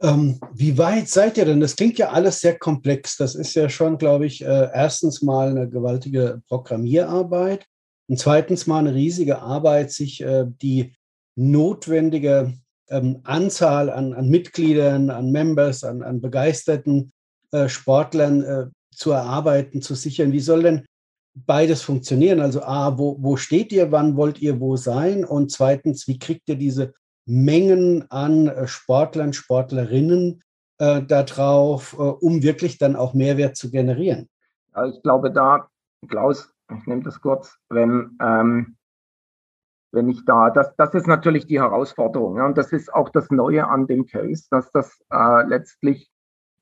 Ähm, 0.00 0.40
wie 0.54 0.78
weit 0.78 1.10
seid 1.10 1.36
ihr 1.36 1.44
denn? 1.44 1.60
Das 1.60 1.76
klingt 1.76 1.98
ja 1.98 2.08
alles 2.08 2.40
sehr 2.40 2.58
komplex. 2.58 3.18
Das 3.18 3.34
ist 3.34 3.54
ja 3.54 3.68
schon, 3.68 3.98
glaube 3.98 4.24
ich, 4.24 4.42
äh, 4.42 4.70
erstens 4.72 5.20
mal 5.20 5.50
eine 5.50 5.68
gewaltige 5.68 6.40
Programmierarbeit 6.48 7.66
und 8.08 8.18
zweitens 8.18 8.66
mal 8.66 8.78
eine 8.78 8.94
riesige 8.94 9.40
Arbeit, 9.40 9.92
sich 9.92 10.22
äh, 10.22 10.46
die 10.46 10.94
notwendige 11.36 12.54
ähm, 12.88 13.20
Anzahl 13.24 13.90
an, 13.90 14.14
an, 14.14 14.30
Mitgliedern, 14.30 15.10
an 15.10 15.30
Members, 15.30 15.84
an, 15.84 16.02
an 16.02 16.22
begeisterten 16.22 17.12
äh, 17.50 17.68
Sportlern 17.68 18.42
äh, 18.42 18.66
zu 18.94 19.10
erarbeiten, 19.10 19.82
zu 19.82 19.94
sichern. 19.94 20.32
Wie 20.32 20.40
soll 20.40 20.62
denn 20.62 20.86
beides 21.34 21.82
funktionieren? 21.82 22.40
Also 22.40 22.62
A, 22.62 22.96
wo, 22.98 23.16
wo 23.20 23.36
steht 23.36 23.72
ihr, 23.72 23.92
wann 23.92 24.16
wollt 24.16 24.40
ihr 24.40 24.60
wo 24.60 24.76
sein? 24.76 25.24
Und 25.24 25.50
zweitens, 25.50 26.06
wie 26.08 26.18
kriegt 26.18 26.48
ihr 26.48 26.56
diese 26.56 26.94
Mengen 27.26 28.10
an 28.10 28.48
äh, 28.48 28.66
Sportlern, 28.66 29.32
Sportlerinnen 29.32 30.42
äh, 30.78 31.02
darauf, 31.02 31.94
äh, 31.94 32.02
um 32.02 32.42
wirklich 32.42 32.78
dann 32.78 32.96
auch 32.96 33.14
Mehrwert 33.14 33.56
zu 33.56 33.70
generieren? 33.70 34.28
Ja, 34.74 34.86
ich 34.86 35.02
glaube 35.02 35.30
da, 35.32 35.68
Klaus, 36.08 36.52
ich 36.76 36.86
nehme 36.86 37.02
das 37.02 37.20
kurz, 37.20 37.56
wenn, 37.68 38.16
ähm, 38.20 38.76
wenn 39.92 40.08
ich 40.08 40.24
da, 40.24 40.50
das, 40.50 40.74
das 40.76 40.94
ist 40.94 41.06
natürlich 41.06 41.46
die 41.46 41.60
Herausforderung. 41.60 42.36
Ja, 42.36 42.46
und 42.46 42.58
das 42.58 42.72
ist 42.72 42.92
auch 42.92 43.08
das 43.08 43.30
Neue 43.30 43.66
an 43.66 43.86
dem 43.86 44.06
Case, 44.06 44.46
dass 44.50 44.70
das 44.72 44.98
äh, 45.10 45.46
letztlich, 45.46 46.10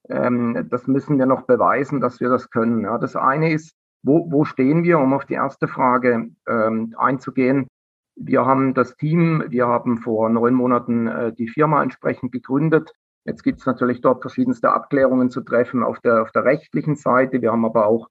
ähm, 0.08 0.68
das 0.70 0.86
müssen 0.86 1.18
wir 1.18 1.26
noch 1.26 1.42
beweisen, 1.42 2.00
dass 2.00 2.20
wir 2.20 2.28
das 2.28 2.50
können. 2.50 2.84
Das 3.00 3.16
eine 3.16 3.52
ist, 3.52 3.74
wo, 4.02 4.30
wo 4.30 4.44
stehen 4.44 4.84
wir, 4.84 4.98
um 4.98 5.12
auf 5.12 5.24
die 5.24 5.34
erste 5.34 5.68
Frage 5.68 6.30
ähm, 6.48 6.94
einzugehen? 6.96 7.68
Wir 8.16 8.44
haben 8.44 8.74
das 8.74 8.96
Team, 8.96 9.44
wir 9.48 9.66
haben 9.66 9.98
vor 9.98 10.28
neun 10.28 10.54
Monaten 10.54 11.06
äh, 11.06 11.32
die 11.32 11.48
Firma 11.48 11.82
entsprechend 11.82 12.32
gegründet. 12.32 12.92
Jetzt 13.24 13.42
gibt 13.42 13.60
es 13.60 13.66
natürlich 13.66 14.00
dort 14.00 14.20
verschiedenste 14.20 14.70
Abklärungen 14.70 15.30
zu 15.30 15.42
treffen 15.42 15.82
auf 15.82 16.00
der, 16.00 16.22
auf 16.22 16.32
der 16.32 16.44
rechtlichen 16.44 16.96
Seite. 16.96 17.40
Wir 17.40 17.52
haben 17.52 17.64
aber 17.64 17.86
auch 17.86 18.08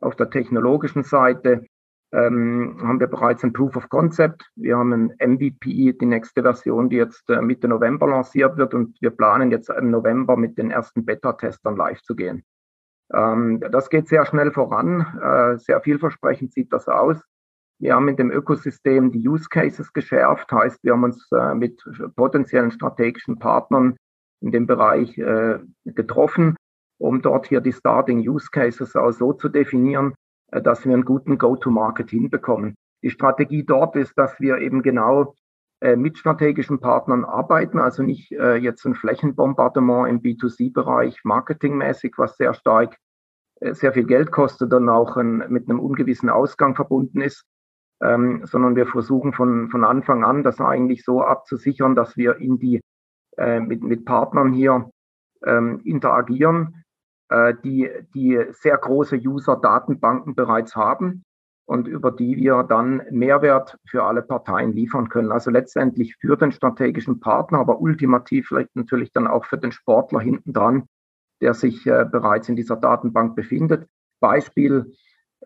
auf 0.00 0.16
der 0.16 0.30
technologischen 0.30 1.02
Seite 1.02 1.66
ähm, 2.12 2.76
haben 2.82 3.00
wir 3.00 3.06
bereits 3.06 3.42
ein 3.42 3.52
Proof 3.52 3.76
of 3.76 3.88
Concept. 3.88 4.50
Wir 4.54 4.76
haben 4.76 4.92
ein 4.92 5.32
MVP, 5.34 5.94
die 5.94 6.06
nächste 6.06 6.42
Version, 6.42 6.90
die 6.90 6.96
jetzt 6.96 7.28
äh, 7.30 7.40
Mitte 7.40 7.68
November 7.68 8.06
lanciert 8.06 8.58
wird 8.58 8.74
und 8.74 9.00
wir 9.00 9.10
planen 9.10 9.50
jetzt 9.50 9.70
im 9.70 9.90
November 9.90 10.36
mit 10.36 10.58
den 10.58 10.70
ersten 10.70 11.04
Beta-Testern 11.04 11.76
live 11.76 12.02
zu 12.02 12.14
gehen. 12.14 12.44
Ähm, 13.12 13.60
das 13.70 13.90
geht 13.90 14.08
sehr 14.08 14.26
schnell 14.26 14.52
voran, 14.52 15.06
äh, 15.22 15.58
sehr 15.58 15.80
vielversprechend 15.80 16.52
sieht 16.52 16.72
das 16.72 16.88
aus. 16.88 17.22
Wir 17.78 17.94
haben 17.94 18.08
in 18.08 18.16
dem 18.16 18.30
Ökosystem 18.30 19.10
die 19.10 19.26
Use 19.28 19.48
Cases 19.48 19.92
geschärft, 19.92 20.52
heißt, 20.52 20.78
wir 20.82 20.92
haben 20.92 21.04
uns 21.04 21.26
äh, 21.32 21.54
mit 21.54 21.82
potenziellen 22.16 22.70
strategischen 22.70 23.38
Partnern 23.38 23.96
in 24.40 24.52
dem 24.52 24.66
Bereich 24.66 25.18
äh, 25.18 25.58
getroffen, 25.84 26.56
um 26.98 27.22
dort 27.22 27.46
hier 27.46 27.60
die 27.60 27.72
Starting 27.72 28.20
Use 28.20 28.48
Cases 28.50 28.94
auch 28.94 29.12
so 29.12 29.32
zu 29.32 29.48
definieren, 29.48 30.14
dass 30.50 30.84
wir 30.84 30.92
einen 30.92 31.04
guten 31.04 31.38
Go-to-Market 31.38 32.10
hinbekommen. 32.10 32.74
Die 33.02 33.10
Strategie 33.10 33.64
dort 33.64 33.96
ist, 33.96 34.16
dass 34.16 34.38
wir 34.38 34.58
eben 34.58 34.82
genau 34.82 35.34
mit 35.96 36.18
strategischen 36.18 36.78
Partnern 36.78 37.24
arbeiten, 37.24 37.78
also 37.78 38.02
nicht 38.02 38.30
äh, 38.32 38.54
jetzt 38.56 38.84
ein 38.84 38.94
Flächenbombardement 38.94 40.08
im 40.08 40.20
B2C-Bereich 40.20 41.24
marketingmäßig, 41.24 42.14
was 42.18 42.36
sehr 42.36 42.54
stark 42.54 42.96
sehr 43.70 43.92
viel 43.92 44.06
Geld 44.06 44.32
kostet 44.32 44.72
und 44.72 44.88
auch 44.88 45.16
ein, 45.16 45.44
mit 45.48 45.68
einem 45.68 45.78
ungewissen 45.78 46.28
Ausgang 46.28 46.74
verbunden 46.74 47.20
ist, 47.20 47.44
ähm, 48.02 48.44
sondern 48.44 48.76
wir 48.76 48.86
versuchen 48.86 49.32
von, 49.32 49.70
von 49.70 49.84
Anfang 49.84 50.24
an 50.24 50.42
das 50.42 50.60
eigentlich 50.60 51.04
so 51.04 51.22
abzusichern, 51.22 51.94
dass 51.94 52.16
wir 52.16 52.36
in 52.36 52.58
die, 52.58 52.80
äh, 53.38 53.60
mit, 53.60 53.82
mit 53.82 54.04
Partnern 54.04 54.52
hier 54.52 54.90
ähm, 55.44 55.80
interagieren, 55.84 56.84
äh, 57.28 57.54
die, 57.62 57.88
die 58.14 58.44
sehr 58.50 58.76
große 58.76 59.16
User-Datenbanken 59.16 60.34
bereits 60.34 60.74
haben 60.74 61.24
und 61.72 61.88
über 61.88 62.10
die 62.10 62.36
wir 62.36 62.64
dann 62.64 63.02
Mehrwert 63.10 63.78
für 63.86 64.04
alle 64.04 64.20
Parteien 64.20 64.74
liefern 64.74 65.08
können. 65.08 65.32
Also 65.32 65.50
letztendlich 65.50 66.16
für 66.16 66.36
den 66.36 66.52
strategischen 66.52 67.18
Partner, 67.18 67.60
aber 67.60 67.80
ultimativ 67.80 68.48
vielleicht 68.48 68.76
natürlich 68.76 69.10
dann 69.10 69.26
auch 69.26 69.46
für 69.46 69.56
den 69.56 69.72
Sportler 69.72 70.20
hinten 70.20 70.52
dran, 70.52 70.84
der 71.40 71.54
sich 71.54 71.86
äh, 71.86 72.04
bereits 72.04 72.50
in 72.50 72.56
dieser 72.56 72.76
Datenbank 72.76 73.34
befindet. 73.34 73.88
Beispiel 74.20 74.92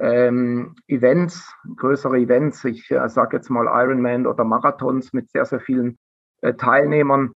ähm, 0.01 0.75
Events, 0.89 1.55
größere 1.77 2.19
Events, 2.19 2.65
ich 2.65 2.91
äh, 2.91 3.09
sage 3.09 3.37
jetzt 3.37 3.49
mal 3.49 3.67
Ironman 3.67 4.27
oder 4.27 4.43
Marathons 4.43 5.13
mit 5.13 5.31
sehr, 5.31 5.45
sehr 5.45 5.61
vielen 5.61 5.97
äh, 6.43 6.55
Teilnehmern, 6.55 7.35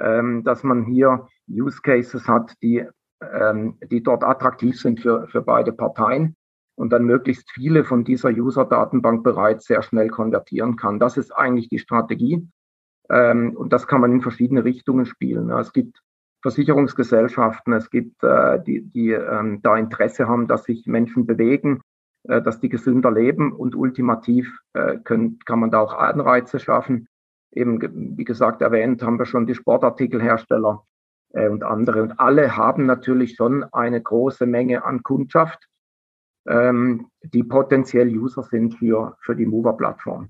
ähm, 0.00 0.44
dass 0.44 0.62
man 0.62 0.86
hier 0.86 1.28
Use 1.46 1.82
Cases 1.82 2.26
hat, 2.26 2.54
die, 2.62 2.86
ähm, 3.20 3.76
die 3.90 4.02
dort 4.02 4.24
attraktiv 4.24 4.80
sind 4.80 5.00
für, 5.00 5.28
für 5.28 5.42
beide 5.42 5.72
Parteien 5.72 6.36
und 6.80 6.94
dann 6.94 7.04
möglichst 7.04 7.50
viele 7.50 7.84
von 7.84 8.04
dieser 8.04 8.30
User-Datenbank 8.30 9.22
bereits 9.22 9.66
sehr 9.66 9.82
schnell 9.82 10.08
konvertieren 10.08 10.76
kann. 10.76 10.98
Das 10.98 11.18
ist 11.18 11.30
eigentlich 11.30 11.68
die 11.68 11.78
Strategie. 11.78 12.48
Ähm, 13.10 13.54
und 13.54 13.74
das 13.74 13.86
kann 13.86 14.00
man 14.00 14.12
in 14.12 14.22
verschiedene 14.22 14.64
Richtungen 14.64 15.04
spielen. 15.04 15.50
Es 15.50 15.74
gibt 15.74 16.00
Versicherungsgesellschaften, 16.40 17.74
es 17.74 17.90
gibt, 17.90 18.24
äh, 18.24 18.62
die, 18.62 18.80
die 18.80 19.10
ähm, 19.10 19.60
da 19.62 19.76
Interesse 19.76 20.26
haben, 20.26 20.48
dass 20.48 20.64
sich 20.64 20.86
Menschen 20.86 21.26
bewegen, 21.26 21.82
äh, 22.22 22.40
dass 22.40 22.60
die 22.60 22.70
gesünder 22.70 23.10
leben 23.10 23.52
und 23.52 23.76
ultimativ 23.76 24.50
äh, 24.72 24.96
können, 25.04 25.38
kann 25.44 25.60
man 25.60 25.70
da 25.70 25.80
auch 25.80 25.92
Anreize 25.92 26.58
schaffen. 26.58 27.08
Eben, 27.52 28.16
wie 28.16 28.24
gesagt, 28.24 28.62
erwähnt 28.62 29.02
haben 29.02 29.18
wir 29.18 29.26
schon 29.26 29.46
die 29.46 29.54
Sportartikelhersteller 29.54 30.86
äh, 31.34 31.46
und 31.46 31.62
andere. 31.62 32.02
Und 32.02 32.18
alle 32.18 32.56
haben 32.56 32.86
natürlich 32.86 33.34
schon 33.34 33.64
eine 33.64 34.00
große 34.00 34.46
Menge 34.46 34.82
an 34.82 35.02
Kundschaft, 35.02 35.66
ähm, 36.46 37.08
die 37.22 37.44
potenziell 37.44 38.08
User 38.08 38.42
sind 38.42 38.74
für, 38.74 39.16
für 39.20 39.36
die 39.36 39.46
Mover-Plattform. 39.46 40.28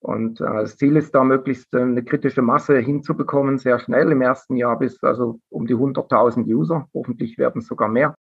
Und 0.00 0.40
äh, 0.40 0.44
das 0.44 0.76
Ziel 0.76 0.96
ist 0.96 1.14
da, 1.14 1.22
möglichst 1.22 1.74
eine 1.74 2.02
kritische 2.02 2.42
Masse 2.42 2.78
hinzubekommen, 2.78 3.58
sehr 3.58 3.78
schnell 3.78 4.10
im 4.10 4.20
ersten 4.20 4.56
Jahr 4.56 4.78
bis 4.78 5.02
also 5.02 5.40
um 5.48 5.66
die 5.66 5.76
100.000 5.76 6.44
User. 6.46 6.88
Hoffentlich 6.92 7.38
werden 7.38 7.60
es 7.60 7.68
sogar 7.68 7.88
mehr. 7.88 8.14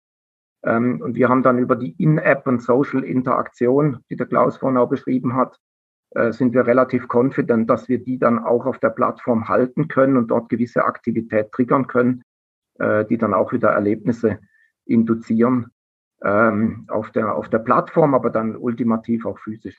Ähm, 0.64 1.02
und 1.02 1.16
wir 1.16 1.30
haben 1.30 1.42
dann 1.42 1.58
über 1.58 1.78
die 1.78 1.92
In-App 1.92 2.46
und 2.48 2.62
Social-Interaktion, 2.62 4.00
die 4.10 4.18
der 4.18 4.28
Klaus 4.28 4.58
vorhin 4.58 4.78
auch 4.78 4.90
beschrieben 4.90 5.36
hat, 5.36 5.58
äh, 6.12 6.34
sind 6.34 6.54
wir 6.54 6.68
relativ 6.68 7.08
confident, 7.08 7.70
dass 7.70 7.88
wir 7.88 8.04
die 8.04 8.20
dann 8.20 8.40
auch 8.40 8.66
auf 8.66 8.80
der 8.80 8.90
Plattform 8.90 9.48
halten 9.48 9.88
können 9.88 10.18
und 10.18 10.28
dort 10.28 10.50
gewisse 10.50 10.84
Aktivität 10.84 11.54
triggern 11.54 11.88
können, 11.88 12.24
äh, 12.78 13.06
die 13.06 13.18
dann 13.18 13.34
auch 13.34 13.54
wieder 13.54 13.70
Erlebnisse 13.70 14.40
induzieren 14.86 15.72
ähm, 16.24 16.88
auf, 16.90 17.12
der, 17.12 17.36
auf 17.36 17.50
der 17.50 17.60
Plattform, 17.60 18.14
aber 18.14 18.30
dann 18.30 18.56
ultimativ 18.56 19.26
auch 19.26 19.40
physisch. 19.40 19.76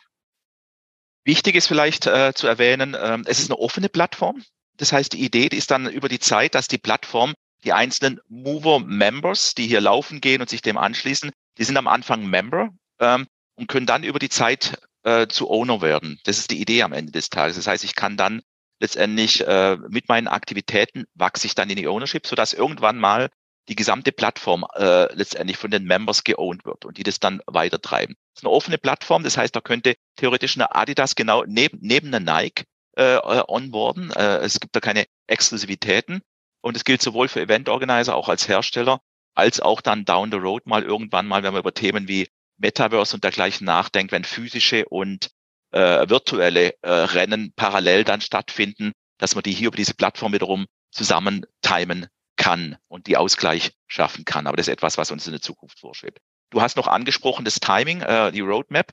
Wichtig 1.25 1.55
ist 1.55 1.67
vielleicht 1.67 2.07
äh, 2.07 2.33
zu 2.35 2.47
erwähnen, 2.47 2.95
äh, 2.95 3.19
es 3.27 3.41
ist 3.41 3.51
eine 3.51 3.59
offene 3.59 3.89
Plattform. 3.89 4.43
Das 4.77 4.93
heißt, 4.93 5.13
die 5.13 5.25
Idee 5.25 5.47
ist 5.47 5.71
dann 5.71 5.87
über 5.91 6.09
die 6.09 6.19
Zeit, 6.19 6.55
dass 6.55 6.67
die 6.67 6.79
Plattform 6.79 7.35
die 7.65 7.75
einzelnen 7.75 8.21
Mover-Members, 8.29 9.55
die 9.55 9.67
hier 9.67 9.83
laufen 9.83 10.23
gehen 10.23 10.41
und 10.41 10.49
sich 10.49 10.63
dem 10.63 10.79
anschließen, 10.79 11.31
die 11.59 11.65
sind 11.65 11.77
am 11.77 11.87
Anfang 11.87 12.27
Member 12.27 12.71
ähm, 12.99 13.27
und 13.57 13.69
können 13.69 13.85
dann 13.85 14.03
über 14.03 14.19
die 14.19 14.31
Zeit 14.31 14.79
äh, 15.03 15.27
zu 15.27 15.51
Owner 15.51 15.83
werden. 15.83 16.19
Das 16.25 16.39
ist 16.39 16.51
die 16.51 16.61
Idee 16.61 16.83
am 16.83 16.95
Ende 16.95 17.13
des 17.13 17.29
Tages. 17.29 17.57
Das 17.57 17.67
heißt, 17.67 17.85
ich 17.85 17.95
kann 17.95 18.17
dann 18.17 18.41
letztendlich 18.81 19.47
äh, 19.47 19.77
mit 19.89 20.09
meinen 20.09 20.29
Aktivitäten 20.29 21.05
wachse 21.15 21.47
ich 21.47 21.55
dann 21.55 21.69
in 21.69 21.77
die 21.77 21.87
Ownership, 21.89 22.27
sodass 22.27 22.55
irgendwann 22.55 22.99
mal 22.99 23.29
die 23.71 23.77
gesamte 23.77 24.11
Plattform 24.11 24.67
äh, 24.75 25.13
letztendlich 25.15 25.57
von 25.57 25.71
den 25.71 25.85
Members 25.85 26.25
geowned 26.25 26.65
wird 26.65 26.85
und 26.85 26.99
die 26.99 27.05
das 27.05 27.21
dann 27.21 27.41
weiter 27.47 27.81
treiben. 27.81 28.17
Das 28.35 28.41
ist 28.41 28.45
eine 28.45 28.53
offene 28.53 28.79
Plattform, 28.79 29.23
das 29.23 29.37
heißt, 29.37 29.55
da 29.55 29.61
könnte 29.61 29.95
theoretisch 30.17 30.57
eine 30.57 30.75
Adidas 30.75 31.15
genau 31.15 31.45
neben, 31.47 31.79
neben 31.81 32.09
einer 32.09 32.21
Nike 32.21 32.65
äh, 32.97 33.15
äh, 33.15 33.45
onboarden. 33.47 34.11
Äh, 34.11 34.39
es 34.39 34.59
gibt 34.59 34.75
da 34.75 34.81
keine 34.81 35.07
Exklusivitäten 35.29 36.21
und 36.61 36.77
es 36.77 36.85
gilt 36.85 37.01
sowohl 37.01 37.29
für 37.29 37.41
Event 37.41 37.69
Organizer, 37.69 38.17
auch 38.17 38.29
als 38.29 38.49
Hersteller, 38.49 39.01
als 39.35 39.61
auch 39.61 39.81
dann 39.81 40.05
down 40.05 40.33
the 40.33 40.39
road 40.39 40.67
mal 40.67 40.83
irgendwann 40.83 41.29
mal, 41.29 41.45
wenn 41.45 41.53
man 41.53 41.61
über 41.61 41.73
Themen 41.73 42.09
wie 42.09 42.29
Metaverse 42.59 43.15
und 43.15 43.23
dergleichen 43.23 43.65
nachdenkt, 43.65 44.11
wenn 44.11 44.25
physische 44.25 44.85
und 44.87 45.31
äh, 45.71 46.09
virtuelle 46.09 46.75
äh, 46.83 46.91
Rennen 46.91 47.53
parallel 47.55 48.03
dann 48.03 48.21
stattfinden, 48.21 48.93
dass 49.19 49.37
man 49.37 49.45
die 49.45 49.53
hier 49.53 49.69
über 49.69 49.77
diese 49.77 49.95
Plattform 49.95 50.33
wiederum 50.33 50.67
zusammen 50.91 51.47
timen 51.63 52.09
kann 52.41 52.77
und 52.89 53.07
die 53.07 53.19
Ausgleich 53.19 53.73
schaffen 53.87 54.25
kann. 54.25 54.47
Aber 54.47 54.57
das 54.57 54.67
ist 54.67 54.73
etwas, 54.73 54.97
was 54.97 55.11
uns 55.11 55.27
in 55.27 55.33
der 55.33 55.43
Zukunft 55.43 55.79
vorschwebt. 55.79 56.19
Du 56.49 56.63
hast 56.63 56.77
noch 56.77 56.89
angesprochen 56.89 57.45
das 57.45 57.57
Timing, 57.61 58.01
äh, 58.01 58.33
die 58.33 58.41
Roadmap. 58.41 58.93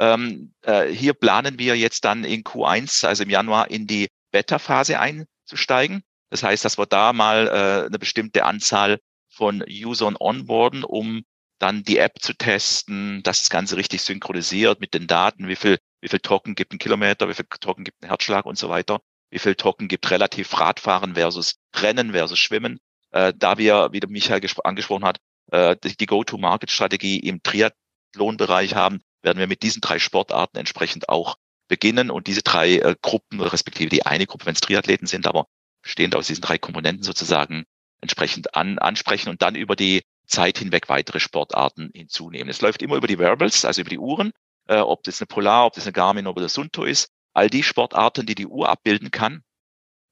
Ähm, 0.00 0.52
äh, 0.62 0.88
hier 0.88 1.14
planen 1.14 1.60
wir 1.60 1.76
jetzt 1.76 2.04
dann 2.04 2.24
in 2.24 2.42
Q1, 2.42 3.06
also 3.06 3.22
im 3.22 3.30
Januar, 3.30 3.70
in 3.70 3.86
die 3.86 4.08
Beta-Phase 4.32 4.98
einzusteigen. 4.98 6.02
Das 6.30 6.42
heißt, 6.42 6.64
dass 6.64 6.76
wir 6.76 6.86
da 6.86 7.12
mal 7.12 7.46
äh, 7.46 7.86
eine 7.86 7.98
bestimmte 8.00 8.44
Anzahl 8.44 8.98
von 9.28 9.64
Usern 9.68 10.16
onboarden, 10.18 10.82
um 10.82 11.22
dann 11.60 11.84
die 11.84 11.98
App 11.98 12.20
zu 12.20 12.34
testen, 12.34 13.22
dass 13.22 13.40
das 13.40 13.50
Ganze 13.50 13.76
richtig 13.76 14.02
synchronisiert 14.02 14.80
mit 14.80 14.92
den 14.92 15.06
Daten, 15.06 15.46
wie 15.46 15.56
viel, 15.56 15.78
wie 16.00 16.08
viel 16.08 16.20
Token 16.20 16.56
gibt 16.56 16.72
ein 16.72 16.78
Kilometer, 16.78 17.28
wie 17.28 17.34
viel 17.34 17.46
Token 17.60 17.84
gibt 17.84 18.02
ein 18.02 18.08
Herzschlag 18.08 18.44
und 18.44 18.58
so 18.58 18.68
weiter, 18.68 19.00
wie 19.30 19.38
viel 19.38 19.54
Token 19.54 19.86
gibt 19.86 20.10
relativ 20.10 20.58
Radfahren 20.58 21.14
versus 21.14 21.60
Rennen 21.76 22.12
versus 22.12 22.38
Schwimmen 22.38 22.80
äh, 23.10 23.32
da 23.36 23.58
wir, 23.58 23.88
wie 23.92 24.00
der 24.00 24.10
Michael 24.10 24.46
angesprochen 24.64 25.04
hat, 25.04 25.18
äh, 25.50 25.76
die 25.82 26.06
Go-to-Market-Strategie 26.06 27.18
im 27.20 27.42
Triathlon-Bereich 27.42 28.74
haben, 28.74 29.00
werden 29.22 29.38
wir 29.38 29.46
mit 29.46 29.62
diesen 29.62 29.80
drei 29.80 29.98
Sportarten 29.98 30.58
entsprechend 30.58 31.08
auch 31.08 31.36
beginnen 31.68 32.10
und 32.10 32.26
diese 32.26 32.42
drei 32.42 32.76
äh, 32.76 32.96
Gruppen, 33.00 33.40
respektive 33.40 33.90
die 33.90 34.06
eine 34.06 34.26
Gruppe, 34.26 34.46
wenn 34.46 34.54
es 34.54 34.60
Triathleten 34.60 35.06
sind, 35.06 35.26
aber 35.26 35.46
bestehend 35.82 36.16
aus 36.16 36.26
diesen 36.26 36.42
drei 36.42 36.58
Komponenten 36.58 37.02
sozusagen 37.02 37.64
entsprechend 38.00 38.54
an, 38.54 38.78
ansprechen 38.78 39.28
und 39.28 39.42
dann 39.42 39.54
über 39.54 39.76
die 39.76 40.02
Zeit 40.26 40.58
hinweg 40.58 40.88
weitere 40.88 41.20
Sportarten 41.20 41.90
hinzunehmen. 41.94 42.48
Es 42.48 42.60
läuft 42.60 42.82
immer 42.82 42.96
über 42.96 43.06
die 43.06 43.18
Wearables, 43.18 43.64
also 43.64 43.80
über 43.80 43.90
die 43.90 43.98
Uhren, 43.98 44.32
äh, 44.66 44.78
ob 44.78 45.02
das 45.02 45.20
eine 45.20 45.26
Polar, 45.26 45.66
ob 45.66 45.74
das 45.74 45.84
eine 45.84 45.92
Garmin 45.92 46.26
oder 46.26 46.42
das 46.42 46.54
Sunto 46.54 46.84
ist. 46.84 47.08
All 47.32 47.48
die 47.48 47.62
Sportarten, 47.62 48.26
die 48.26 48.34
die 48.34 48.46
Uhr 48.46 48.68
abbilden 48.68 49.10
kann, 49.10 49.42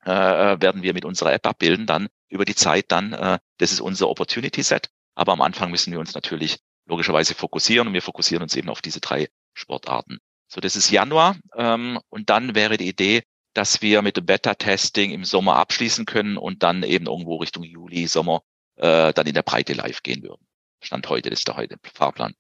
äh, 0.06 0.54
äh 0.54 0.60
werden 0.60 0.82
wir 0.82 0.94
mit 0.94 1.04
unserer 1.04 1.32
App 1.32 1.46
abbilden, 1.46 1.86
dann 1.86 2.08
über 2.28 2.44
die 2.44 2.54
Zeit 2.54 2.86
dann, 2.88 3.12
äh, 3.12 3.38
das 3.58 3.72
ist 3.72 3.80
unser 3.80 4.08
Opportunity 4.08 4.62
Set. 4.62 4.88
Aber 5.14 5.32
am 5.32 5.40
Anfang 5.40 5.70
müssen 5.70 5.92
wir 5.92 6.00
uns 6.00 6.14
natürlich 6.14 6.58
logischerweise 6.86 7.34
fokussieren 7.34 7.88
und 7.88 7.94
wir 7.94 8.02
fokussieren 8.02 8.42
uns 8.42 8.54
eben 8.54 8.68
auf 8.68 8.82
diese 8.82 9.00
drei 9.00 9.28
Sportarten. 9.54 10.18
So, 10.48 10.60
das 10.60 10.76
ist 10.76 10.90
Januar 10.90 11.36
ähm, 11.56 11.98
und 12.08 12.30
dann 12.30 12.54
wäre 12.54 12.76
die 12.76 12.88
Idee, 12.88 13.22
dass 13.54 13.82
wir 13.82 14.02
mit 14.02 14.16
dem 14.16 14.26
Beta-Testing 14.26 15.10
im 15.10 15.24
Sommer 15.24 15.56
abschließen 15.56 16.04
können 16.04 16.36
und 16.36 16.62
dann 16.62 16.82
eben 16.82 17.06
irgendwo 17.06 17.36
Richtung 17.36 17.64
Juli, 17.64 18.06
Sommer 18.06 18.42
äh, 18.76 19.12
dann 19.12 19.26
in 19.26 19.34
der 19.34 19.42
Breite 19.42 19.72
live 19.72 20.02
gehen 20.02 20.22
würden. 20.22 20.46
Stand 20.80 21.08
heute, 21.08 21.30
das 21.30 21.40
ist 21.40 21.48
der 21.48 21.56
heute 21.56 21.76
Fahrplan. 21.94 22.34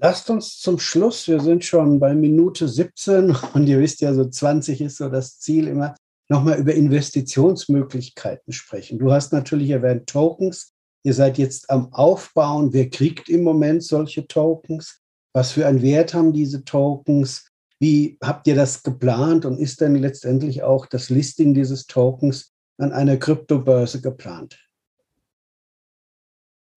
Lasst 0.00 0.30
uns 0.30 0.58
zum 0.58 0.78
Schluss, 0.78 1.28
wir 1.28 1.40
sind 1.40 1.64
schon 1.64 1.98
bei 1.98 2.14
Minute 2.14 2.68
17 2.68 3.36
und 3.54 3.66
ihr 3.66 3.80
wisst 3.80 4.00
ja, 4.00 4.14
so 4.14 4.28
20 4.28 4.80
ist 4.80 4.96
so 4.96 5.08
das 5.08 5.38
Ziel 5.38 5.66
immer, 5.68 5.96
nochmal 6.34 6.58
über 6.58 6.74
Investitionsmöglichkeiten 6.74 8.52
sprechen. 8.52 8.98
Du 8.98 9.12
hast 9.12 9.32
natürlich 9.32 9.70
erwähnt 9.70 10.08
Tokens. 10.08 10.72
Ihr 11.04 11.14
seid 11.14 11.38
jetzt 11.38 11.70
am 11.70 11.92
Aufbauen. 11.92 12.72
Wer 12.72 12.90
kriegt 12.90 13.28
im 13.28 13.44
Moment 13.44 13.84
solche 13.84 14.26
Tokens? 14.26 15.00
Was 15.32 15.52
für 15.52 15.66
einen 15.66 15.80
Wert 15.80 16.12
haben 16.12 16.32
diese 16.32 16.64
Tokens? 16.64 17.50
Wie 17.78 18.18
habt 18.22 18.46
ihr 18.46 18.56
das 18.56 18.82
geplant 18.82 19.44
und 19.44 19.58
ist 19.58 19.80
denn 19.80 19.94
letztendlich 19.94 20.62
auch 20.62 20.86
das 20.86 21.08
Listing 21.08 21.54
dieses 21.54 21.86
Tokens 21.86 22.52
an 22.78 22.92
einer 22.92 23.16
Kryptobörse 23.16 24.00
geplant? 24.00 24.58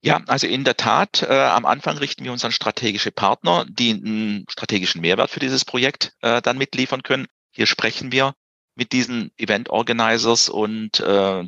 Ja, 0.04 0.22
also 0.28 0.46
in 0.46 0.64
der 0.64 0.78
Tat, 0.78 1.24
äh, 1.24 1.34
am 1.34 1.66
Anfang 1.66 1.98
richten 1.98 2.24
wir 2.24 2.32
uns 2.32 2.46
an 2.46 2.52
strategische 2.52 3.12
Partner, 3.12 3.66
die 3.68 3.92
einen 3.92 4.46
strategischen 4.50 5.02
Mehrwert 5.02 5.32
für 5.32 5.40
dieses 5.40 5.66
Projekt 5.66 6.14
äh, 6.22 6.42
dann 6.44 6.60
mitliefern 6.60 7.02
können. 7.02 7.26
Hier 7.52 7.66
sprechen 7.66 8.12
wir 8.12 8.36
mit 8.78 8.92
diesen 8.92 9.32
Event 9.38 9.70
Organizers 9.70 10.50
und 10.50 11.00
äh, 11.00 11.44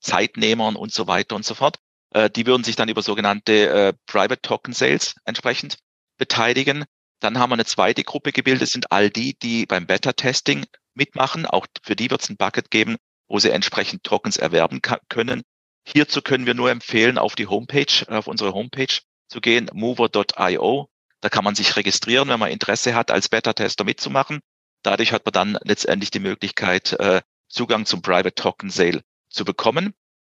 Zeitnehmern 0.00 0.76
und 0.76 0.92
so 0.92 1.06
weiter 1.06 1.34
und 1.34 1.44
so 1.44 1.54
fort. 1.54 1.78
Äh, 2.10 2.30
die 2.30 2.46
würden 2.46 2.64
sich 2.64 2.76
dann 2.76 2.88
über 2.88 3.02
sogenannte 3.02 3.68
äh, 3.68 3.92
Private 4.06 4.42
Token 4.42 4.74
Sales 4.74 5.14
entsprechend 5.24 5.78
beteiligen. 6.18 6.84
Dann 7.20 7.38
haben 7.38 7.50
wir 7.50 7.54
eine 7.54 7.64
zweite 7.64 8.04
Gruppe 8.04 8.32
gebildet, 8.32 8.62
das 8.62 8.70
sind 8.70 8.92
all 8.92 9.10
die, 9.10 9.36
die 9.38 9.66
beim 9.66 9.86
Beta-Testing 9.86 10.66
mitmachen. 10.94 11.46
Auch 11.46 11.66
für 11.82 11.96
die 11.96 12.10
wird 12.10 12.22
es 12.22 12.28
ein 12.28 12.36
Bucket 12.36 12.70
geben, 12.70 12.96
wo 13.26 13.38
sie 13.38 13.50
entsprechend 13.50 14.04
Tokens 14.04 14.36
erwerben 14.36 14.80
können. 15.08 15.42
Hierzu 15.86 16.20
können 16.20 16.46
wir 16.46 16.54
nur 16.54 16.70
empfehlen, 16.70 17.18
auf 17.18 17.34
die 17.34 17.46
Homepage, 17.46 18.06
auf 18.08 18.26
unsere 18.26 18.52
Homepage 18.52 19.00
zu 19.28 19.40
gehen, 19.40 19.70
mover.io. 19.72 20.90
Da 21.20 21.28
kann 21.28 21.44
man 21.44 21.54
sich 21.54 21.74
registrieren, 21.74 22.28
wenn 22.28 22.38
man 22.38 22.50
Interesse 22.50 22.94
hat, 22.94 23.10
als 23.10 23.28
Beta-Tester 23.28 23.84
mitzumachen. 23.84 24.40
Dadurch 24.82 25.12
hat 25.12 25.24
man 25.24 25.32
dann 25.32 25.58
letztendlich 25.62 26.10
die 26.10 26.20
Möglichkeit, 26.20 26.92
äh, 26.94 27.22
Zugang 27.48 27.86
zum 27.86 28.02
Private 28.02 28.34
Token 28.34 28.70
Sale 28.70 29.02
zu 29.30 29.44
bekommen. 29.44 29.94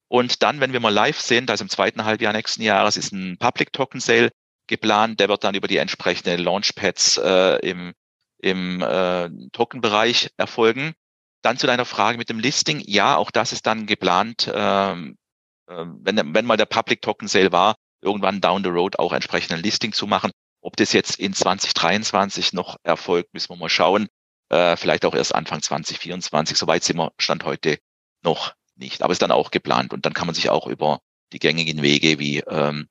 Und 0.08 0.41
dann, 0.41 0.60
wenn 0.60 0.73
wir 0.73 0.80
mal 0.80 0.93
live 0.93 1.19
sind, 1.19 1.49
also 1.52 1.63
im 1.63 1.69
zweiten 1.69 2.04
Halbjahr 2.04 2.34
nächsten 2.34 2.63
Jahres, 2.63 2.97
ist 2.97 3.12
ein 3.12 3.38
Public 3.38 3.73
Token 3.73 3.99
Sale 3.99 4.32
geplant. 4.67 5.19
Der 5.19 5.30
wird 5.30 5.43
dann 5.43 5.56
über 5.56 5.67
die 5.67 5.78
entsprechenden 5.78 6.39
Launchpads 6.39 7.17
äh, 7.17 7.60
im, 7.67 7.93
im 8.39 8.82
äh, 8.82 9.30
Token-Bereich 9.52 10.32
erfolgen. 10.38 10.93
Dann 11.41 11.58
zu 11.58 11.67
deiner 11.67 11.86
Frage 11.86 12.17
mit 12.17 12.30
dem 12.30 12.39
Listing. 12.39 12.82
Ja, 12.86 13.17
auch 13.17 13.32
das 13.32 13.54
ist 13.54 13.67
dann 13.67 13.86
geplant, 13.86 14.52
ähm, 14.54 15.17
äh, 15.67 15.86
wenn, 16.02 16.34
wenn 16.34 16.45
mal 16.45 16.58
der 16.58 16.65
Public 16.65 17.02
Token 17.02 17.28
Sale 17.28 17.52
war, 17.52 17.75
irgendwann 18.02 18.41
down 18.41 18.63
the 18.63 18.69
road 18.69 18.97
auch 18.97 19.13
entsprechend 19.13 19.54
ein 19.54 19.63
Listing 19.63 19.93
zu 19.93 20.08
machen. 20.08 20.32
Ob 20.62 20.75
das 20.75 20.91
jetzt 20.91 21.19
in 21.19 21.34
2023 21.34 22.54
noch 22.54 22.78
erfolgt, 22.84 23.34
müssen 23.34 23.49
wir 23.49 23.58
mal 23.58 23.69
schauen. 23.69 24.08
Äh, 24.50 24.78
vielleicht 24.78 25.06
auch 25.06 25.16
erst 25.16 25.36
Anfang 25.36 25.62
2024. 25.62 26.58
Soweit 26.58 26.84
sind 26.84 26.98
wir 26.98 27.12
Stand 27.18 27.44
heute 27.44 27.78
noch 28.24 28.54
nicht. 28.76 29.04
Aber 29.04 29.12
ist 29.12 29.22
dann 29.22 29.32
auch 29.32 29.52
geplant. 29.52 29.94
Und 29.94 30.06
dann 30.06 30.14
kann 30.14 30.28
man 30.28 30.36
sich 30.36 30.50
auch 30.50 30.68
über 30.68 31.00
die 31.32 31.40
gängigen 31.40 31.82
Wege 31.82 32.20
wie, 32.20 32.40
ähm, 32.40 32.88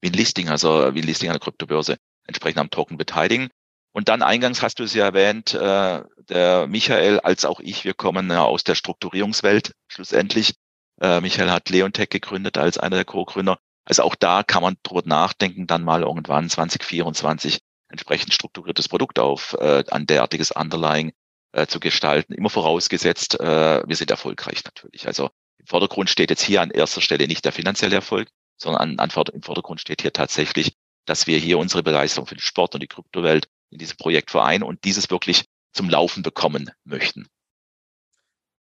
wie 0.00 0.08
ein 0.08 0.14
Listing, 0.14 0.48
also 0.48 0.94
wie 0.94 1.00
ein 1.00 1.06
Listing 1.06 1.28
an 1.28 1.34
der 1.34 1.40
Kryptobörse 1.40 1.98
entsprechend 2.26 2.58
am 2.58 2.70
Token 2.70 2.96
beteiligen. 2.96 3.50
Und 3.92 4.08
dann 4.08 4.22
eingangs 4.22 4.62
hast 4.62 4.78
du 4.78 4.84
es 4.84 4.94
ja 4.94 5.04
erwähnt, 5.04 5.52
äh, 5.52 6.02
der 6.28 6.66
Michael 6.68 7.20
als 7.20 7.44
auch 7.44 7.60
ich, 7.60 7.84
wir 7.84 7.94
kommen 7.94 8.30
ja 8.30 8.44
aus 8.44 8.62
der 8.62 8.76
Strukturierungswelt 8.76 9.72
schlussendlich. 9.88 10.54
Äh, 11.00 11.20
Michael 11.20 11.50
hat 11.50 11.70
Leontech 11.70 12.08
gegründet 12.08 12.56
als 12.56 12.78
einer 12.78 12.96
der 12.96 13.04
Co-Gründer. 13.04 13.58
Also 13.84 14.04
auch 14.04 14.14
da 14.14 14.44
kann 14.44 14.62
man 14.62 14.76
drüber 14.84 15.02
nachdenken, 15.04 15.66
dann 15.66 15.82
mal 15.82 16.02
irgendwann 16.02 16.48
2024 16.48 17.58
entsprechend 17.90 18.32
strukturiertes 18.32 18.88
Produkt 18.88 19.18
auf 19.18 19.56
äh, 19.60 19.84
ein 19.90 20.06
derartiges 20.06 20.50
Underlying 20.50 21.12
äh, 21.52 21.66
zu 21.66 21.80
gestalten. 21.80 22.32
Immer 22.32 22.50
vorausgesetzt, 22.50 23.38
äh, 23.40 23.82
wir 23.86 23.96
sind 23.96 24.10
erfolgreich 24.10 24.64
natürlich. 24.64 25.06
Also 25.06 25.30
im 25.58 25.66
Vordergrund 25.66 26.08
steht 26.08 26.30
jetzt 26.30 26.42
hier 26.42 26.62
an 26.62 26.70
erster 26.70 27.00
Stelle 27.00 27.26
nicht 27.26 27.44
der 27.44 27.52
finanzielle 27.52 27.96
Erfolg, 27.96 28.28
sondern 28.56 28.98
an, 28.98 28.98
an, 28.98 29.24
im 29.32 29.42
Vordergrund 29.42 29.80
steht 29.80 30.02
hier 30.02 30.12
tatsächlich, 30.12 30.74
dass 31.06 31.26
wir 31.26 31.38
hier 31.38 31.58
unsere 31.58 31.82
Begeisterung 31.82 32.26
für 32.26 32.36
den 32.36 32.40
Sport 32.40 32.74
und 32.74 32.82
die 32.82 32.86
Kryptowelt 32.86 33.48
in 33.70 33.78
diesem 33.78 33.96
Projekt 33.96 34.30
vereinen 34.30 34.62
und 34.62 34.84
dieses 34.84 35.10
wirklich 35.10 35.44
zum 35.72 35.88
Laufen 35.88 36.22
bekommen 36.22 36.70
möchten. 36.84 37.26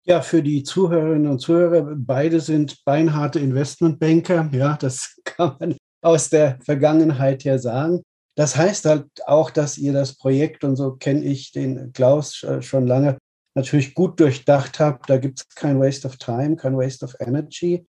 Ja, 0.03 0.21
für 0.21 0.41
die 0.41 0.63
Zuhörerinnen 0.63 1.27
und 1.27 1.39
Zuhörer, 1.39 1.93
beide 1.97 2.39
sind 2.39 2.83
beinharte 2.85 3.39
Investmentbanker. 3.39 4.49
Ja, 4.53 4.77
das 4.77 5.19
kann 5.25 5.57
man 5.59 5.77
aus 6.01 6.29
der 6.29 6.59
Vergangenheit 6.63 7.43
her 7.43 7.59
sagen. 7.59 8.03
Das 8.37 8.55
heißt 8.55 8.85
halt 8.85 9.07
auch, 9.25 9.49
dass 9.49 9.79
ihr 9.79 9.93
das 9.93 10.15
Projekt, 10.15 10.63
und 10.63 10.75
so 10.75 10.95
kenne 10.95 11.23
ich 11.23 11.51
den 11.51 11.91
Klaus 11.91 12.45
schon 12.59 12.85
lange, 12.85 13.17
natürlich 13.55 13.95
gut 13.95 14.19
durchdacht 14.19 14.79
habt. 14.79 15.09
Da 15.09 15.17
gibt 15.17 15.39
es 15.39 15.49
kein 15.55 15.79
Waste 15.79 16.07
of 16.07 16.17
Time, 16.17 16.55
kein 16.55 16.77
Waste 16.77 17.03
of 17.03 17.15
Energy. 17.19 17.87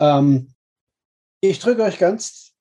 Ähm, 0.00 0.48
ich 1.40 1.60
drücke 1.60 1.84
euch 1.84 1.98
ganz 1.98 2.52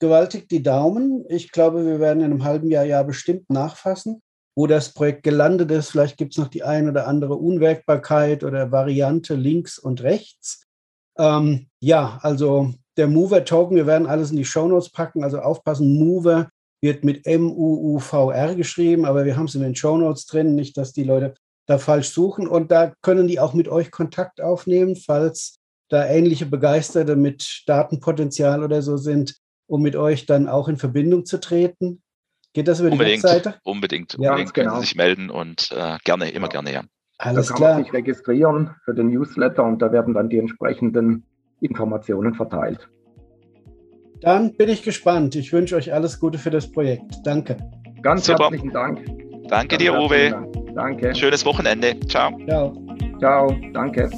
gewaltig 0.00 0.48
die 0.48 0.64
Daumen. 0.64 1.24
Ich 1.28 1.52
glaube, 1.52 1.86
wir 1.86 2.00
werden 2.00 2.18
in 2.18 2.32
einem 2.32 2.42
halben 2.42 2.68
Jahr 2.68 2.84
ja 2.84 3.04
bestimmt 3.04 3.48
nachfassen, 3.50 4.20
wo 4.56 4.66
das 4.66 4.92
Projekt 4.92 5.22
gelandet 5.22 5.70
ist. 5.70 5.90
Vielleicht 5.90 6.16
gibt 6.16 6.32
es 6.32 6.38
noch 6.38 6.48
die 6.48 6.64
ein 6.64 6.88
oder 6.88 7.06
andere 7.06 7.36
Unwägbarkeit 7.36 8.42
oder 8.42 8.72
Variante 8.72 9.36
links 9.36 9.78
und 9.78 10.02
rechts. 10.02 10.66
Ähm, 11.16 11.68
ja, 11.78 12.18
also 12.22 12.74
der 12.96 13.06
Mover-Token, 13.06 13.76
wir 13.76 13.86
werden 13.86 14.08
alles 14.08 14.32
in 14.32 14.36
die 14.36 14.44
Shownotes 14.44 14.90
packen, 14.90 15.22
also 15.22 15.38
aufpassen, 15.38 15.96
Mover 16.00 16.50
wird 16.84 17.02
mit 17.02 17.26
M-U-U-V-R 17.26 18.54
geschrieben, 18.54 19.06
aber 19.06 19.24
wir 19.24 19.36
haben 19.36 19.46
es 19.46 19.54
in 19.54 19.62
den 19.62 19.74
Show 19.74 19.96
Notes 19.96 20.26
drin, 20.26 20.54
nicht, 20.54 20.76
dass 20.76 20.92
die 20.92 21.02
Leute 21.02 21.34
da 21.66 21.78
falsch 21.78 22.10
suchen. 22.10 22.46
Und 22.46 22.70
da 22.70 22.92
können 23.00 23.26
die 23.26 23.40
auch 23.40 23.54
mit 23.54 23.68
euch 23.68 23.90
Kontakt 23.90 24.40
aufnehmen, 24.40 24.94
falls 24.94 25.56
da 25.88 26.06
ähnliche 26.06 26.46
Begeisterte 26.46 27.16
mit 27.16 27.62
Datenpotenzial 27.66 28.62
oder 28.62 28.82
so 28.82 28.98
sind, 28.98 29.36
um 29.66 29.80
mit 29.80 29.96
euch 29.96 30.26
dann 30.26 30.46
auch 30.46 30.68
in 30.68 30.76
Verbindung 30.76 31.24
zu 31.24 31.40
treten. 31.40 32.02
Geht 32.52 32.68
das 32.68 32.80
über 32.80 32.92
unbedingt, 32.92 33.22
die 33.22 33.28
Webseite? 33.28 33.54
Unbedingt, 33.64 34.16
ja, 34.18 34.30
unbedingt 34.30 34.54
können 34.54 34.68
genau. 34.68 34.80
Sie 34.80 34.86
sich 34.86 34.94
melden 34.94 35.30
und 35.30 35.70
äh, 35.72 35.96
gerne, 36.04 36.30
immer 36.30 36.46
ja. 36.46 36.52
gerne, 36.52 36.72
ja. 36.72 36.82
Alles 37.16 37.46
da 37.46 37.54
kann 37.54 37.56
klar. 37.56 37.74
man 37.74 37.84
sich 37.84 37.92
registrieren 37.94 38.74
für 38.84 38.94
den 38.94 39.08
Newsletter 39.08 39.64
und 39.64 39.80
da 39.80 39.90
werden 39.90 40.14
dann 40.14 40.28
die 40.28 40.38
entsprechenden 40.38 41.24
Informationen 41.60 42.34
verteilt. 42.34 42.88
Dann 44.24 44.54
bin 44.56 44.70
ich 44.70 44.82
gespannt. 44.82 45.36
Ich 45.36 45.52
wünsche 45.52 45.76
euch 45.76 45.92
alles 45.92 46.18
Gute 46.18 46.38
für 46.38 46.50
das 46.50 46.70
Projekt. 46.70 47.14
Danke. 47.24 47.56
Ganz 48.02 48.26
Super. 48.26 48.44
herzlichen 48.44 48.72
Dank. 48.72 49.00
Danke 49.48 49.76
dir, 49.76 49.94
Uwe. 49.94 50.30
Dank. 50.30 50.74
Danke. 50.74 51.14
Schönes 51.14 51.44
Wochenende. 51.44 51.98
Ciao. 52.08 52.32
Ciao. 52.46 52.72
Ciao. 53.18 53.54
Danke. 53.72 54.10